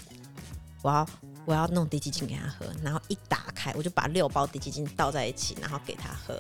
[0.83, 1.05] 我要
[1.43, 6.35] 我要弄滴鸡精给他喝，然后一打开，我就把六包滴鸡精倒在一起，然后给他喝，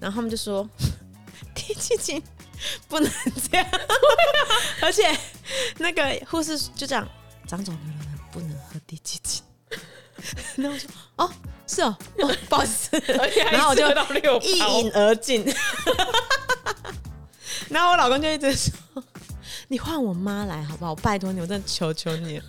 [0.00, 0.66] 然后他们就说，
[1.54, 2.22] 滴鸡精
[2.88, 3.12] 不能
[3.50, 3.66] 这样，
[4.86, 5.02] 而且
[5.78, 7.04] 那个护士就这样，
[7.46, 9.42] 长肿瘤的人不能喝滴鸡精。
[10.56, 11.28] 然后我说哦，
[11.66, 12.96] 是哦，哦不好意思，
[13.50, 13.84] 然后我就
[14.40, 15.44] 一饮而尽。
[17.68, 18.72] 然后我老公就一直说
[19.66, 20.92] ：“你换我妈来好不好？
[20.92, 22.40] 我拜托你，我真的求求你。”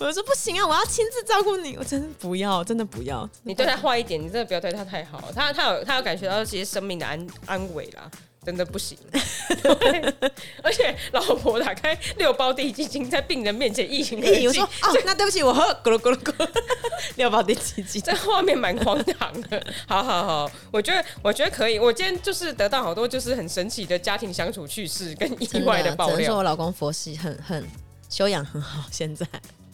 [0.00, 3.28] 我就说：“不行啊，我要亲自照顾你，我真的不要，真的不要。
[3.42, 5.30] 你对他坏一点，你真的不要对他太好。
[5.34, 8.10] 他他有他有感觉到这些生命的安安危啦。”
[8.44, 8.98] 真的不行，
[10.64, 14.48] 而且老婆打开六包地基金，在病人面前一饮而尽。
[14.48, 16.48] 我说哦，那对不起，我喝咕噜咕噜咕噜，
[17.14, 19.64] 六包地基金，这画面蛮荒唐的。
[19.86, 21.78] 好好好，我觉得我觉得可以。
[21.78, 26.16] 我今天就是得到好多就是很神奇的家庭相处趣事跟意外的爆料。
[26.16, 27.64] 只能说我老公佛系，很很
[28.08, 28.84] 修养很好。
[28.90, 29.24] 现在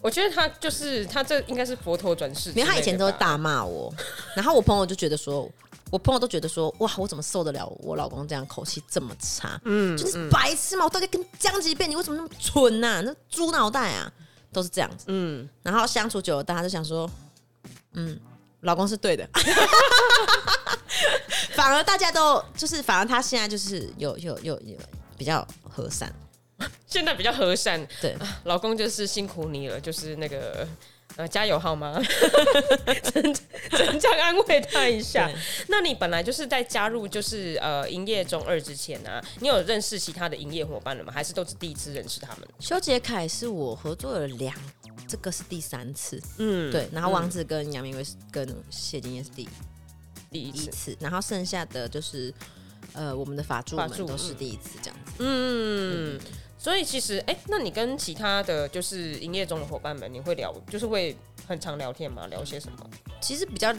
[0.02, 3.90] 我觉得他就是他这应该是佛陀转世，因为他以前都会大骂我，
[4.36, 5.50] 然后我朋友就觉得说。
[5.90, 9.58] 我朋友都觉得说，哇，我怎么受得了我老公这样口气这么差？
[9.64, 10.84] 嗯，就是白痴嘛！
[10.84, 13.00] 我到底跟你讲几遍，你为什么那么蠢呐？
[13.02, 14.12] 那猪脑袋啊，
[14.52, 15.06] 都是这样子。
[15.08, 17.10] 嗯，然后相处久了，大家就想说，
[17.94, 18.18] 嗯，
[18.60, 19.26] 老公是对的，
[21.54, 24.76] 反而大家都就是，反而他现在就是有有有有
[25.16, 26.12] 比较和善，
[26.86, 27.86] 现在比较和善。
[28.00, 30.66] 对，老公就是辛苦你了，就是那个
[31.18, 32.00] 呃加油好吗？
[33.12, 33.34] 真
[33.70, 35.28] 真这样安慰他一下。
[35.66, 41.12] 那你本来就是在加入就是呃营业中二之前啊，你有认识其他的营业伙伴了吗？
[41.12, 42.48] 还是都是第一次认识他们？
[42.60, 44.54] 修杰楷是我合作了两，
[45.08, 46.88] 这个是第三次，嗯，对。
[46.92, 49.48] 然后王子跟杨明威跟谢金燕是第
[50.30, 52.32] 第一次，然后剩下的就是
[52.92, 56.14] 呃我们的法助们都是第一次这样子，嗯。
[56.14, 56.20] 嗯
[56.58, 61.16] 所以其实，哎、欸，那你跟其他的就是营业中的伙伴们，你会聊，就是会
[61.46, 62.26] 很常聊天吗？
[62.26, 62.78] 聊些什么？
[63.20, 63.72] 其实比较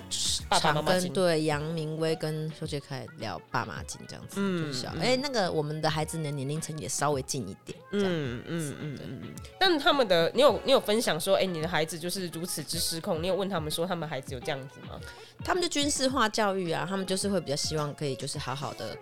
[0.47, 9.21] 爸爸妈妈对杨明威跟修杰楷聊爸妈经这样子，嗯，哎、欸，那个我们的孩子的年龄层也稍微近一点，嗯嗯嗯嗯。
[9.59, 14.99] 但他们的，你有你有分享说，哎、欸，你的孩子就是如此之失控，你有问他们说，他们孩子有这样子吗？
[15.43, 18.97] 他们就军事化教育啊，他们就是会比较希望可以就是好好的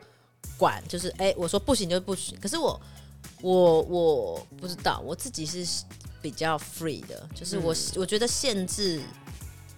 [0.58, 2.80] 管，就是哎、欸，我说不行就不行，可是我。
[3.42, 5.84] 我我不知道，我自己是
[6.22, 9.02] 比较 free 的，就是我、嗯、我觉得限制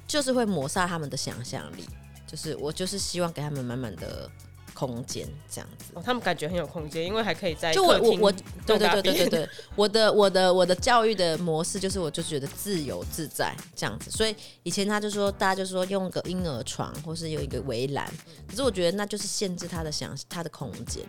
[0.08, 1.86] 就是会抹杀他们的想象力，
[2.26, 4.30] 就是我就是希望给他们满满的
[4.74, 8.32] 空间这样子、哦，他们感觉很有空间，因为还可以在就我我我
[8.66, 14.34] 对对对对对对， 我的我的我的教育的模式就是我就觉得自由自在这样子，所以
[14.64, 18.10] 以前他就说大家就说用个婴儿床或是有一个围栏，
[18.48, 21.04] 可是我觉得那就是限制他的想他的空间。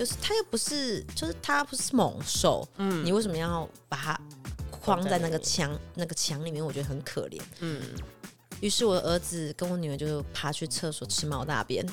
[0.00, 4.18] 就是他又不是，就是他不是猛兽，嗯，你为什么要把它
[4.70, 6.64] 框在那个墙那个墙里面？
[6.64, 7.82] 我觉得很可怜，嗯。
[8.62, 11.86] 于是我的儿子跟我女儿就爬去厕所吃猫大便，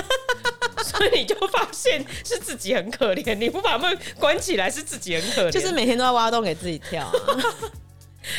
[0.82, 7.12] 所以你就发现是自己很可怜，你不把门关起来是自己很可怜，就是每天都要挖洞给自己跳啊。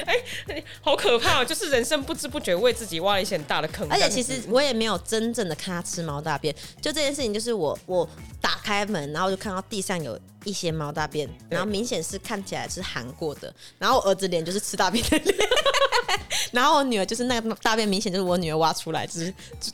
[0.06, 0.16] 哎、
[0.48, 1.46] 欸，好可怕哦！
[1.46, 3.88] 就是人生不知不觉为自己挖了一些很大的坑。
[3.90, 8.08] 而且其实我也没有真正的看他吃猫大便，就这件事情，就是我我
[8.42, 15.36] 打开门，然后就看到地上有一些猫大便，然后明显是看起来是含过的，然后我儿子脸就是吃大便的脸。
[16.52, 19.34] 然后我女儿就是那个大便，明显就是我女儿挖出来，就是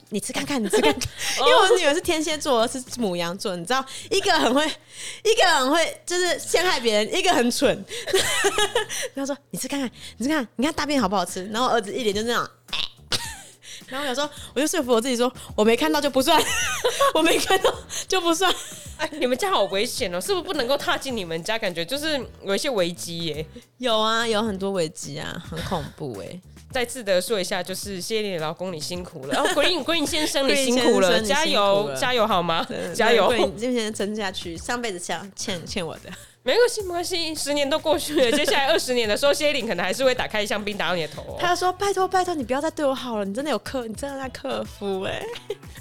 [0.09, 1.01] 你吃看看，你吃看看。
[1.39, 4.65] 因为我女儿是天蝎座，是母羊座，你知道，一个很会，
[5.23, 7.85] 一个很会，就是陷害别人，一个很蠢。
[9.13, 11.45] 然后说你吃看看，你吃看，你看大便好不好吃？
[11.47, 12.49] 然后我儿子一脸就这样。
[13.91, 16.41] 然后我想说，我就说服我自己说，我没看到就不算，
[17.13, 17.71] 我没看到
[18.07, 18.51] 就不算。
[18.97, 21.57] 哎，你们家好危险哦，是不是不能够踏进你们家？
[21.59, 23.45] 感觉就是有一些危机耶。
[23.79, 26.39] 有啊，有很多危机啊，很恐怖哎。
[26.71, 29.37] 再次的说一下，就是谢谢你老公，你辛苦了。
[29.41, 32.65] 哦， Green Green 先生，你辛苦了，加油加油好吗？
[32.95, 36.09] 加油，Green 今天撑下去，上辈子欠欠欠我的。
[36.43, 41.37] 没关系，没关系，十年都过去了， 接下来二十年的时候，谢玲可能还是会打开香槟打到你的头、哦。
[41.39, 45.23] 他说：“拜托，拜托，你不要再对我好了，你真的有克，你真的在克服哎。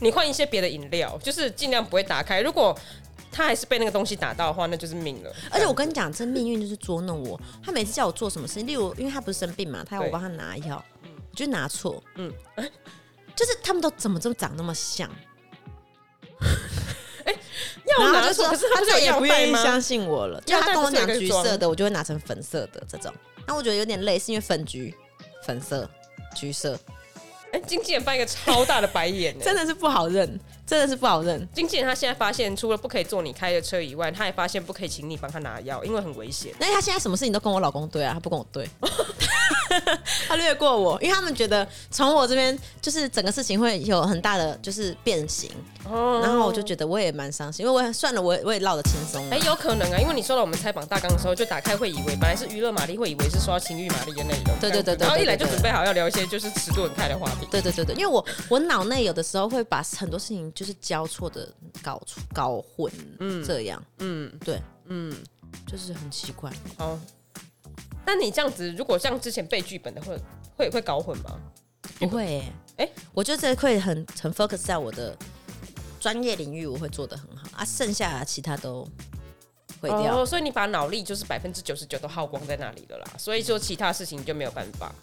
[0.01, 2.43] 你换一些别的饮料，就是尽量不会打开。
[2.43, 2.79] 如果
[3.33, 5.33] 他还是被那个东西打到的话，那就是命了。
[5.51, 7.41] 而且我跟你讲，这命运就是捉弄我。
[7.65, 12.03] 他每次叫我做什么事情，例如因为他不是生病嘛，他要我帮他拿药，我就拿错。
[12.17, 12.31] 嗯，
[13.35, 15.11] 就是他们都怎么这么长那么像？”
[17.99, 20.41] 然后就说，可是他再也不愿意相信我了。
[20.43, 23.13] 就他跟我讲橘色的，我就会拿成粉色的这种。
[23.47, 24.95] 那我觉得有点累，是因为粉橘、
[25.45, 25.89] 粉色、
[26.35, 26.79] 橘色。
[27.53, 30.39] 哎、欸，经纪人翻一个超大的白眼， 真的是不好认，
[30.71, 31.49] 真的是不好认。
[31.53, 36.55] 经纪人他现在发现，除了不可以坐你开的车以外，他也发现不可以请你帮他拿药，因为很危险。
[36.61, 38.71] 那他现在什么事情都跟我老公对啊，他不跟我对。
[40.29, 45.51] 他略过我，因为他们觉得从我这边就是整个事情会有很大的就是变形，
[45.89, 49.25] 哦、然后我就觉得我也蛮伤心，因为我也算了，我也我也落得轻松。
[49.31, 61.51] 哎、欸，有可能啊，因为你说了我们采访大纲的时候，就打开会以为本来是娱乐玛丽，会以为是说情欲玛丽的内容，对对对对，然后一来就准备好要聊一些就是尺度很开的话题，对对对对，因为我我脑内有的时候会把很多事情就是交错的
[61.83, 61.99] 搞
[62.35, 65.11] 搞混，嗯，这样，嗯，对，嗯，
[65.67, 67.01] 就是很奇怪，好。
[68.05, 70.15] 那你这样子，如果像之前背剧本的会，
[70.59, 71.41] 会会会搞混吗？
[71.99, 75.17] 不会、欸，哎、欸，我觉得这会很很 focus 在我的
[75.99, 78.87] 专业领域，我会做的很好啊，剩下其他都
[79.81, 80.21] 毁掉。
[80.21, 84.95] 哦，所以你把脑力就是百分之九十九都耗光在那里了啦，所以说其他事情就没有办法。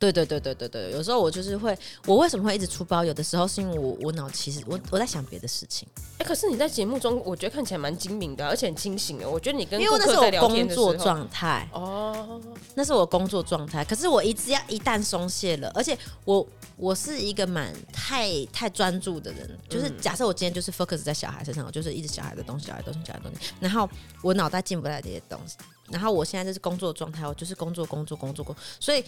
[0.00, 3.04] 对对对对对对，有时候我就是会，我为什么会一直出包？
[3.04, 5.86] 有的时候是因为我我脑其实我我在想别的事情。
[6.12, 9.28] 哎、欸，可是你在节目中，我觉得看起来蛮精明的，而且很清醒的。
[9.28, 12.40] 我觉得你跟因为那是我工作状态哦，
[12.74, 13.84] 那是我工作状态。
[13.84, 16.46] 可是我一直要一旦松懈了，而且我
[16.78, 23.86] 我是一个蛮太太专注的人，就是假设我今天就是 focus 在小孩身上，我就是一直小孩的东西，小孩的东西，小孩的东西，然后
[24.22, 25.58] 我脑袋进不来这些东西，
[25.90, 29.04] 然后我现在就是工作状态，我就是工作工作工作工作，所以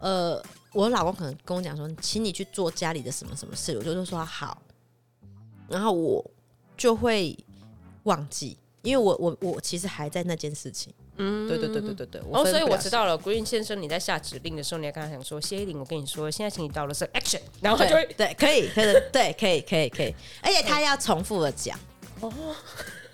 [0.00, 4.60] 呃，我老公可能跟我讲说，请你去做家里的什么什么事，我就说好，
[5.68, 6.24] 然后我
[6.76, 7.36] 就会
[8.04, 10.92] 忘记，因为我我我其实还在那件事情。
[11.18, 12.20] 嗯，对对对对对对。
[12.30, 20.14] 哦，所以我知道了，Green 先生，你在下指令的时候，你要跟他讲说：“谢依霖，我跟你说，现在请你到了是 action。”然后他就会对，可以，可以，对，可以，可以，可以。
[20.42, 21.78] 而且他要重复的讲
[22.20, 22.30] 哦，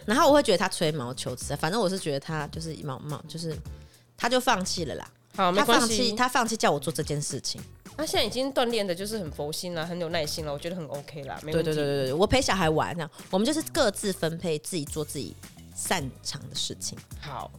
[0.06, 3.56] 然后我会觉得他吹毛求疵，反正我是觉得他就是毛毛，就是
[4.16, 5.08] 他就放弃了啦。
[5.34, 7.60] 好，他放弃，他放弃叫我做这件事情。
[7.96, 11.38] 他现在已经锻炼的就是很佛心了，很有耐心了，我觉得很 OK 啦。
[11.42, 11.70] 没问题。
[11.70, 15.36] 对对对对对，我陪小孩玩这样，我们就是各自分配自己做自己
[15.74, 16.98] 擅长的事情。
[17.20, 17.50] 好。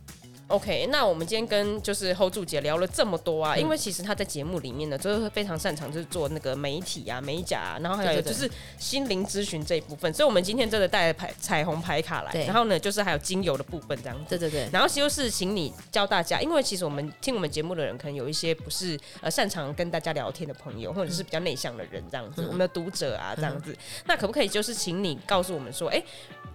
[0.53, 26.05] OK，那我们今天跟就是 Hold 住姐聊了这么多啊，嗯、因为其实她在节目里面呢，就是非常擅长就是做那个媒体啊、美甲啊，然后还有就是心灵咨询这一部分，所以我们今天真的带了牌彩虹牌卡来，然后呢就是还有精油的部分这样子，对对对，然后就是请你教大家，因为其实我们听我们节目的人可能有一些不是呃擅长跟大家聊天的朋友，或者是比较内向的人这样子，嗯、我们的读者啊这样子，嗯、那可不可以就是请你告诉我们说，哎、欸，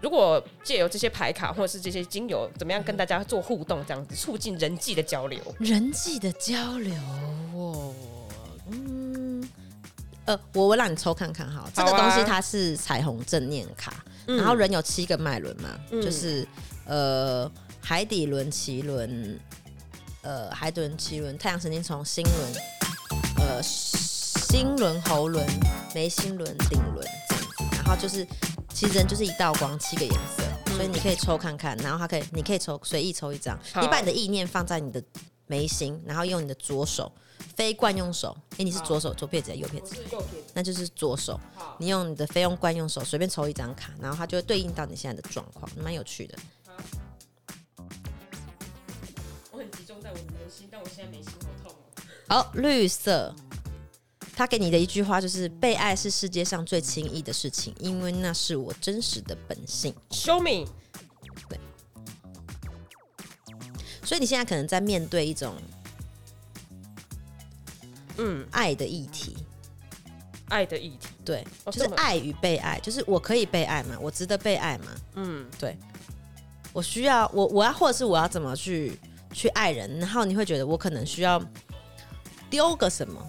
[0.00, 4.78] 如果借由这些牌卡或者是这些精油，怎么样跟大家做互动，这样子促进人。
[4.78, 6.94] 际的交流，人际的交流，
[7.52, 7.92] 哦
[8.70, 9.46] 嗯，
[10.24, 16.46] 呃，我我让你抽看看哈，这个东西它是彩虹正念卡，嗯、然后人有七个脉轮嘛，嗯、就是
[16.86, 17.50] 呃
[17.82, 19.40] 海底轮、脐轮，
[20.22, 22.52] 呃海底轮、脐轮、太阳神经丛、心轮，
[23.38, 25.44] 呃心轮、喉轮、
[25.92, 28.24] 眉心轮、顶轮这样子，然后就是
[28.78, 30.44] 其实人就是一道光，七个颜色。
[30.76, 33.58] 所以你可以抽看看，然后它可以，你可以抽随意抽一张。
[33.80, 35.02] 你把你的意念放在你的
[35.48, 37.10] 眉心，然后用你的左手，
[37.56, 38.36] 非惯用手。
[38.52, 39.96] 哎，你是左手，左撇子还是右撇子？
[40.12, 40.52] 右撇子。
[40.54, 41.40] 那就是左手。
[41.78, 46.38] 你用你的非用惯用手随便抽一张卡，然后它就会对应到你现在的状况，蛮有趣的。
[49.50, 52.44] 我很集中在我的眉心，但我现在眉心好痛哦。
[52.44, 53.34] 好，绿色。
[54.38, 60.70] 他给你的一句话就是：“被爱是世界上最轻易的事情，因为那是我真实的本性。” Show me。
[61.48, 61.58] 对。
[64.04, 65.56] 所以你现在可能在面对一种，
[68.18, 69.36] 嗯，爱的议题。
[70.50, 73.98] 爱的议题，对，就是爱与被爱，就是我可以被爱吗？
[74.00, 74.86] 我值得被爱吗？
[75.16, 75.76] 嗯，对。
[76.72, 78.96] 我需要我我要或者是我要怎么去
[79.32, 79.98] 去爱人？
[79.98, 81.42] 然后你会觉得我可能需要
[82.48, 83.20] 丢个什么？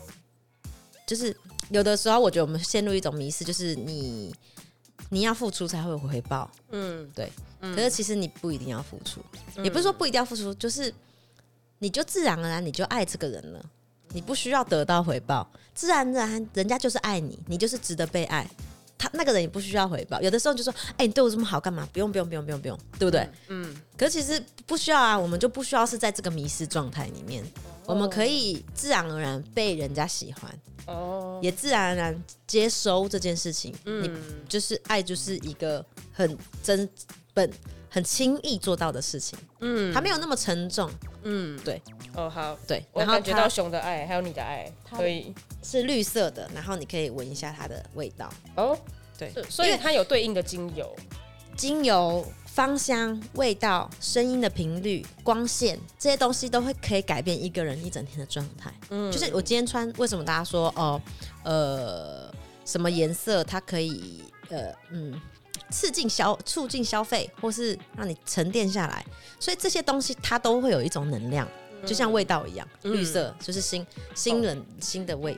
[1.10, 1.36] 就是
[1.72, 4.32] 有的时候，我觉得我们陷入一种迷失，就是你
[5.10, 6.48] 你要付出才会有回报。
[6.70, 7.32] 嗯，对。
[7.62, 9.20] 嗯、可是其实你不一定要付出，
[9.56, 10.94] 嗯、也不是说不一定要付出，就是
[11.80, 13.66] 你就自然而然你就爱这个人了，
[14.10, 18.48] 你不需要得到回报，自然而然人家就是爱你，你就是值得被爱。
[19.00, 21.88] 他那个人也不需要回报，有的时候就说：“哎、欸，你对我这么好，干嘛？
[21.94, 23.74] 不用，不用，不用，不用，不用，对不对？”嗯。
[23.98, 27.42] 可是其实不需要啊，我们就不需要是在这个迷失状态里面，
[27.86, 33.74] 哦、我们可以自然而然被人家喜欢，哦，也自然而然接收这件事情。
[33.86, 34.04] 嗯。
[34.04, 34.12] 你
[34.50, 36.88] 就是爱，就是一个很真
[37.34, 37.50] 本、
[37.90, 39.38] 很轻易做到的事情。
[39.60, 39.94] 嗯。
[39.94, 40.90] 它没有那么沉重。
[41.24, 41.82] 嗯，对。
[42.16, 42.58] 哦，好。
[42.68, 42.84] 对。
[42.94, 45.34] 然后感觉到熊的爱，还有你的爱，可以。
[45.62, 48.78] 是绿色的，然后你可以闻一下它的味道哦。
[49.18, 50.96] 对，所以它有对应的精油、
[51.58, 58.74] 精油芳香、味道、声音的频率、光线这些东西都会可以改变一个人一整天的状态。
[58.90, 61.02] 嗯，就是我今天穿，为什么大家说哦，
[61.44, 65.20] 呃，什么颜色它可以呃嗯
[65.72, 69.06] 刺激消促进消费，或是让你沉淀下来？
[69.40, 71.48] 所以这些东西它都会有一种能量，
[71.86, 75.38] 就像味道一样，嗯、绿色就是新新人新的味。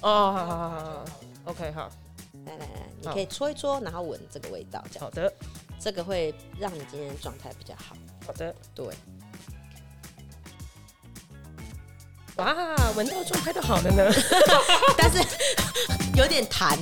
[0.00, 1.04] 哦，好好好好好
[1.46, 1.90] ，OK，好，
[2.46, 5.04] 来来来，你可以搓一搓，然后闻这个味道，这样。
[5.04, 5.32] 好的，
[5.80, 7.96] 这个会让你今天状态比较好。
[8.24, 8.86] 好的，对。
[12.38, 14.12] 哇，闻到状态都好了呢，
[14.96, 15.18] 但是
[16.16, 16.76] 有点痰。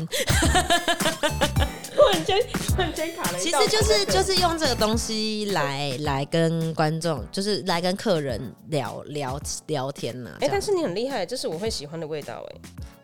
[1.95, 3.39] 突然间，突然间卡了。
[3.39, 8.39] 其实就是就是用这个东西来来跟观众，就是来跟客人
[8.69, 10.37] 聊聊聊天呐。
[10.41, 12.61] 哎，但是你很厉害，这是我会喜欢的味道，哎。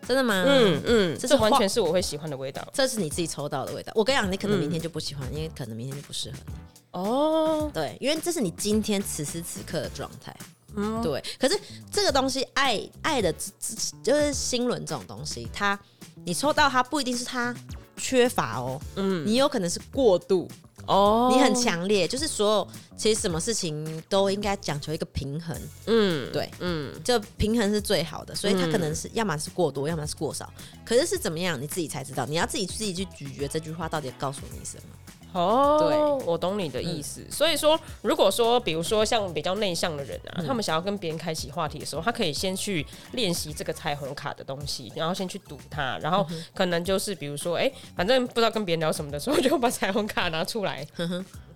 [0.07, 0.43] 真的吗？
[0.45, 2.61] 嗯嗯，这是完全是我会喜欢的味道。
[2.73, 3.91] 这是你自己抽到的味道。
[3.95, 6.53] 我跟你讲，你可能明天就不喜欢，因为可能明天就不适合你。
[6.91, 10.35] 哦，对，因为这是你今天此时此刻的状态。
[10.75, 11.23] 嗯，对。
[11.39, 11.59] 可是
[11.91, 13.33] 这个东西，爱爱的，
[14.03, 15.79] 就是心轮这种东西，它
[16.25, 17.55] 你抽到它不一定是它
[17.97, 18.79] 缺乏哦。
[18.95, 20.49] 嗯，你有可能是过度。
[20.85, 22.67] 哦，你很强烈，就是所有
[22.97, 30.51] 其实什么事情都应该讲求一个平衡，嗯，对，嗯，就平衡是最好的，所以它可能是要么是过多，要么是过少，
[30.83, 34.83] 可是是怎么样你自己才知道，你要自己自己去咀嚼这句话到底告诉你什么。
[35.33, 37.25] 哦，对我懂你的意思。
[37.29, 40.47] 所以说，如果说比如说像比较内向的人啊，嗯。
[40.47, 50.87] 他们想要跟别人开启话题的时候，他可以先去练习这个彩虹卡的东西，然后先去读它，然后可能就是比如说，哎、反正不知道跟别人聊什么的时候，就把彩虹卡拿出来，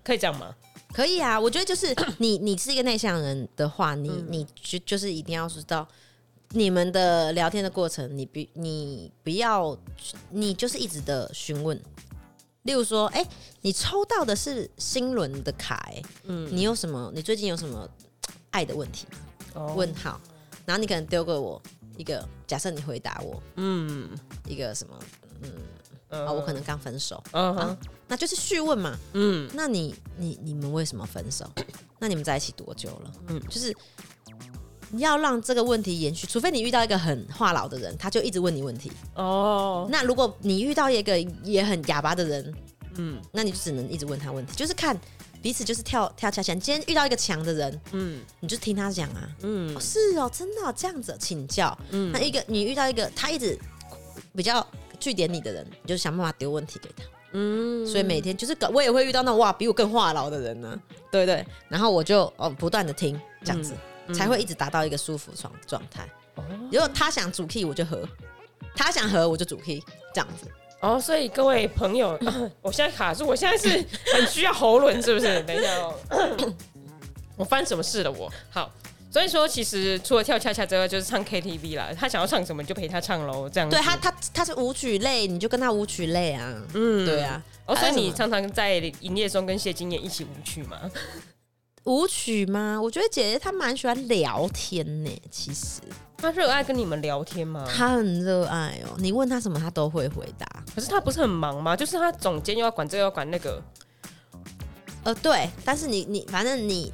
[0.03, 0.55] 可以这样吗？
[0.93, 5.87] 可以啊，我觉得就是你，你是一个内向人的话，你你就就是一定要知道
[6.51, 9.77] 你们的聊天的过程，你不你不要，
[10.31, 11.79] 你就是一直的询问。
[12.67, 13.25] 例如说，哎、
[13.61, 17.09] 你抽到的是新轮的卡、哎，嗯，你有什么？
[17.15, 17.89] 你最近有什么
[18.51, 19.07] 爱的问题？
[19.53, 20.19] 哦问号，
[20.65, 21.59] 然后你可能丢给我
[21.95, 24.09] 一个，假设你回答我，嗯
[24.45, 24.99] 一个什么？
[25.41, 27.75] 嗯啊、我可能刚分手，嗯
[28.07, 28.97] 那就是续问嘛。
[29.13, 31.49] 嗯那你你你们为什么分手？
[31.99, 33.11] 那你们在一起多久了？
[33.29, 33.73] 嗯，就是
[34.93, 38.91] 要让这个问题延续，除非你遇到一个很话痨的人，他就一直问你问题。
[39.15, 42.53] 哦，那如果你遇到一个也很哑巴的人，
[42.95, 44.99] 嗯那你就只能一直问他问题，就是看
[45.41, 46.53] 彼此就是跳跳恰恰。
[46.53, 49.29] 你今天遇到一个强的人，嗯你就听他讲啊。
[49.41, 51.77] 嗯哦，是哦，真的哦、这样子请教。
[51.91, 53.57] 嗯那一个你遇到一个他一直
[54.35, 54.65] 比较
[54.99, 57.03] 据点你的人，你就想办法丢问题给他。
[57.33, 60.79] 嗯，所以每天就是搞我也会遇到那种哇比我更话痨的人呢、
[61.11, 61.45] 对不对？
[61.67, 63.73] 然后我就哦不断的听这样子，
[64.13, 66.07] 才会一直达到一个舒服状状态。
[66.71, 68.07] 如果他想主 key 我就和，
[68.75, 69.83] 他想和我就主 key
[70.13, 70.47] 这样子。
[70.79, 72.17] 哦，所以各位朋友，
[72.61, 73.83] 我现在卡住，我现在是
[74.13, 75.41] 很需要喉咙，是不是？
[75.43, 75.95] 等一下哦，
[77.35, 78.31] 我翻什么事了我？
[78.51, 78.71] 好，
[79.09, 81.89] 所以说其实除了跳恰恰之外，就是唱 KTV 啦。
[81.99, 83.75] 他想要唱什么，你就陪他唱喽，这样子。
[83.75, 86.61] 对他他他是舞曲类，你就跟他舞曲类啊。
[86.75, 87.41] 嗯对啊。
[87.65, 90.79] 哦，所以你常常在营业中跟谢金燕一起舞曲吗？
[91.87, 92.79] 舞曲吗？
[92.81, 95.09] 我觉得姐姐她蛮喜欢聊天呢。
[95.31, 95.81] 其实
[96.17, 97.65] 她热爱跟你们聊天吗？
[97.73, 100.45] 她很热爱哦，你问她什么她都会回答。
[100.75, 101.75] 可是他不是很忙吗？
[101.75, 103.63] 就是他总监又要管这个，要管那个。
[105.03, 106.93] 呃，对，但是你你反正你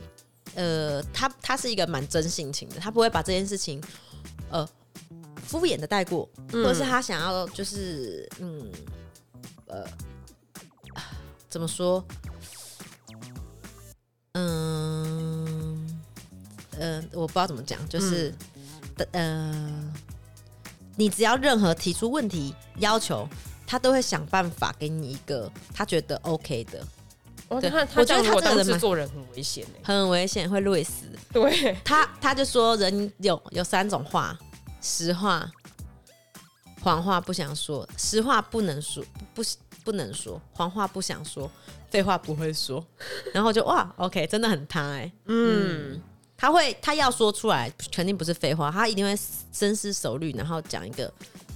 [0.54, 3.82] 呃，他他是一个蛮真性情的，他不会把这件事情
[4.52, 4.66] 呃
[5.44, 8.72] 敷衍的带过，或者是他想要就是嗯
[9.66, 9.84] 呃
[11.50, 12.06] 怎么说？
[14.34, 16.02] 嗯
[16.80, 18.34] 呃，我不知道怎么讲，就是
[18.98, 19.94] 的、呃，
[20.96, 23.28] 你只要任何提出问题要求，
[23.68, 26.86] 他都会想办法给你一个他觉得 OK 的。
[27.48, 29.74] 我觉得他这个人蛮制作人很危险呢。
[29.84, 31.06] 很危险，会累死。
[31.32, 34.36] 对，他他就说，人有有三种话：
[34.82, 35.48] 实话、
[36.82, 39.04] 谎话不想说，实话不能说，
[39.36, 39.44] 不
[39.84, 41.50] 不能说，谎话不想说，
[41.90, 42.86] 废话不会说。
[43.34, 46.02] 然后就哇，OK，真的很他哎、欸，嗯，
[46.36, 49.16] 他会他要说出来，肯定不是废话，他一定会
[49.52, 51.12] 深思熟虑，然后讲一个。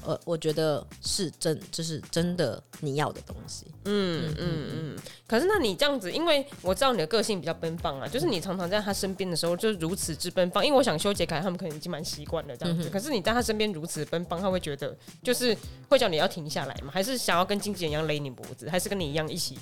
[0.08, 3.66] 呃，我觉得是真，就是真的你要的东西。
[3.84, 4.98] 嗯嗯嗯。
[5.28, 10.66] 可是那你这样子，因为我知道你的个性比较奔放啊，就是你常常在他身边的时候就是如此之奔放。
[10.66, 15.56] 因为我想修杰楷他们可能已经蛮习惯了这样子，可是你在他身边如此奔放，他会觉得就是
[15.90, 16.90] 会叫你要停下来吗？
[16.94, 18.70] 还是想要跟经纪人一样勒你脖子？
[18.70, 19.60] 还是跟你一样一起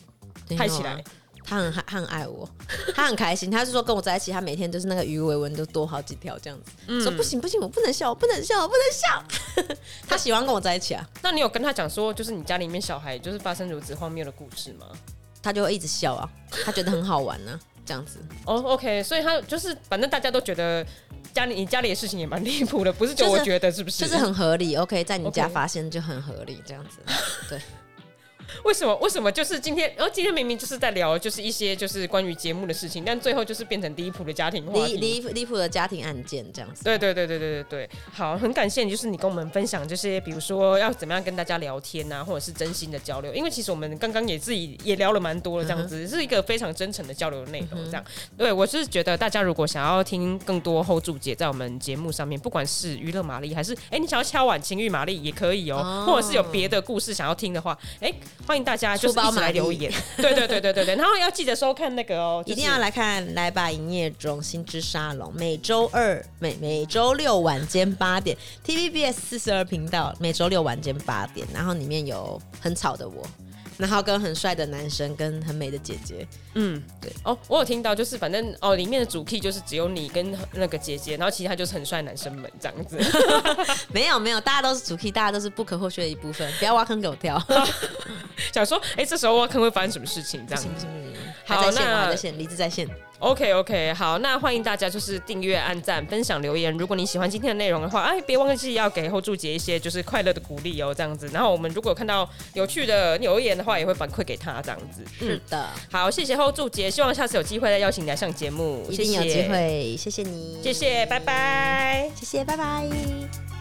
[0.56, 1.04] 嗨起来？
[1.46, 2.50] 他很他很爱我，
[2.96, 3.52] 他很开心。
[3.52, 6.72] 他是说跟我在一起，他每天就是那个鱼尾纹都多好几条这样子。
[6.88, 9.76] 嗯、说不行不行，我不能笑，我不能笑，我不能笑。
[10.08, 11.08] 他喜欢跟我在一起啊。
[11.22, 14.88] 那你有跟他讲说，就是你家里面小孩就是发生如此荒谬的故事吗？
[15.44, 16.28] 他就会一直笑啊，
[16.66, 18.18] 他觉得很好玩呢、啊， 这样子。
[18.46, 20.84] 哦、oh,，OK，所以他就是反正大家都觉得
[21.32, 24.04] 家里你家里的事情也蛮离谱的，不是就我觉得是不是？
[24.04, 24.76] 就是很合理。
[24.76, 26.98] OK，在你家发现就很合理，这样子。
[27.48, 27.62] 对。
[28.64, 28.96] 为什么？
[28.98, 29.32] 为什么？
[29.32, 36.84] 就是今天，然、哦、后今天明明就是在聊，就是一些就是关于节目的事情，但最后就是变成离谱的家庭话题，离离离谱的家庭案件这样子。
[36.84, 43.34] 对对对对对对对，好，很感谢你，就是你跟我们分享这些，比如说要怎么样跟大家聊天啊，或者是真心的交流。
[43.34, 47.84] 因为其实我们刚刚也自己也聊了蛮多的，这样子、嗯、是一个非常真诚的交流的内容。
[47.86, 58.14] 这样，嗯、对我是觉得大家如果想要听更多 hold 住姐在我们节目上面，不管是娱乐玛丽，还是哎你想要敲碗情欲玛丽也可以哦，哦或者是有别的故事想要听的话，哎
[58.48, 59.92] 欢迎大家就是一起来留言。
[60.18, 73.26] 对对对对对对，然后要记得收看那个哦，就是、一定要来看来吧营业中心之沙龙，每周二每每周六晚间八点，TVBS 四十二频道，每周六晚间八点，然后里面有很吵的我，
[73.78, 76.28] 然后跟很帅的男生，跟很美的姐姐。
[76.54, 77.12] 嗯，对。
[77.24, 82.98] 哦，我有听到，就是反正哦，里面的主 key 就是只有你跟那个姐姐，然后其他就是很帅男生们这样子。
[83.92, 87.42] 没有没有，大家都是主 key，大家都是不可或缺的一部分，不要挖坑给我跳。
[88.54, 90.46] 想说，哎、欸，这时候挖坑会发生什么事情？
[90.48, 90.70] 这样子。
[90.70, 92.88] 不行不行不行，好，还在线，那还在线，理智在线。
[93.20, 96.76] OK OK，好，那欢迎大家就是订阅、按赞、分享、留言。
[96.78, 101.28] 如果你喜欢今天的内容的话，哎，别忘记要给 hold 住姐一些就是快乐的鼓励哦，这样子。
[101.30, 105.04] 然后我们如果看到有趣的留言的话，也会反馈给他这样子。
[105.18, 108.86] 是的，好，谢谢 hold 住姐，希望下次有机会再邀请你来上节目。
[108.90, 113.55] 一定有机会，谢谢你，谢谢，拜拜，谢谢，拜拜。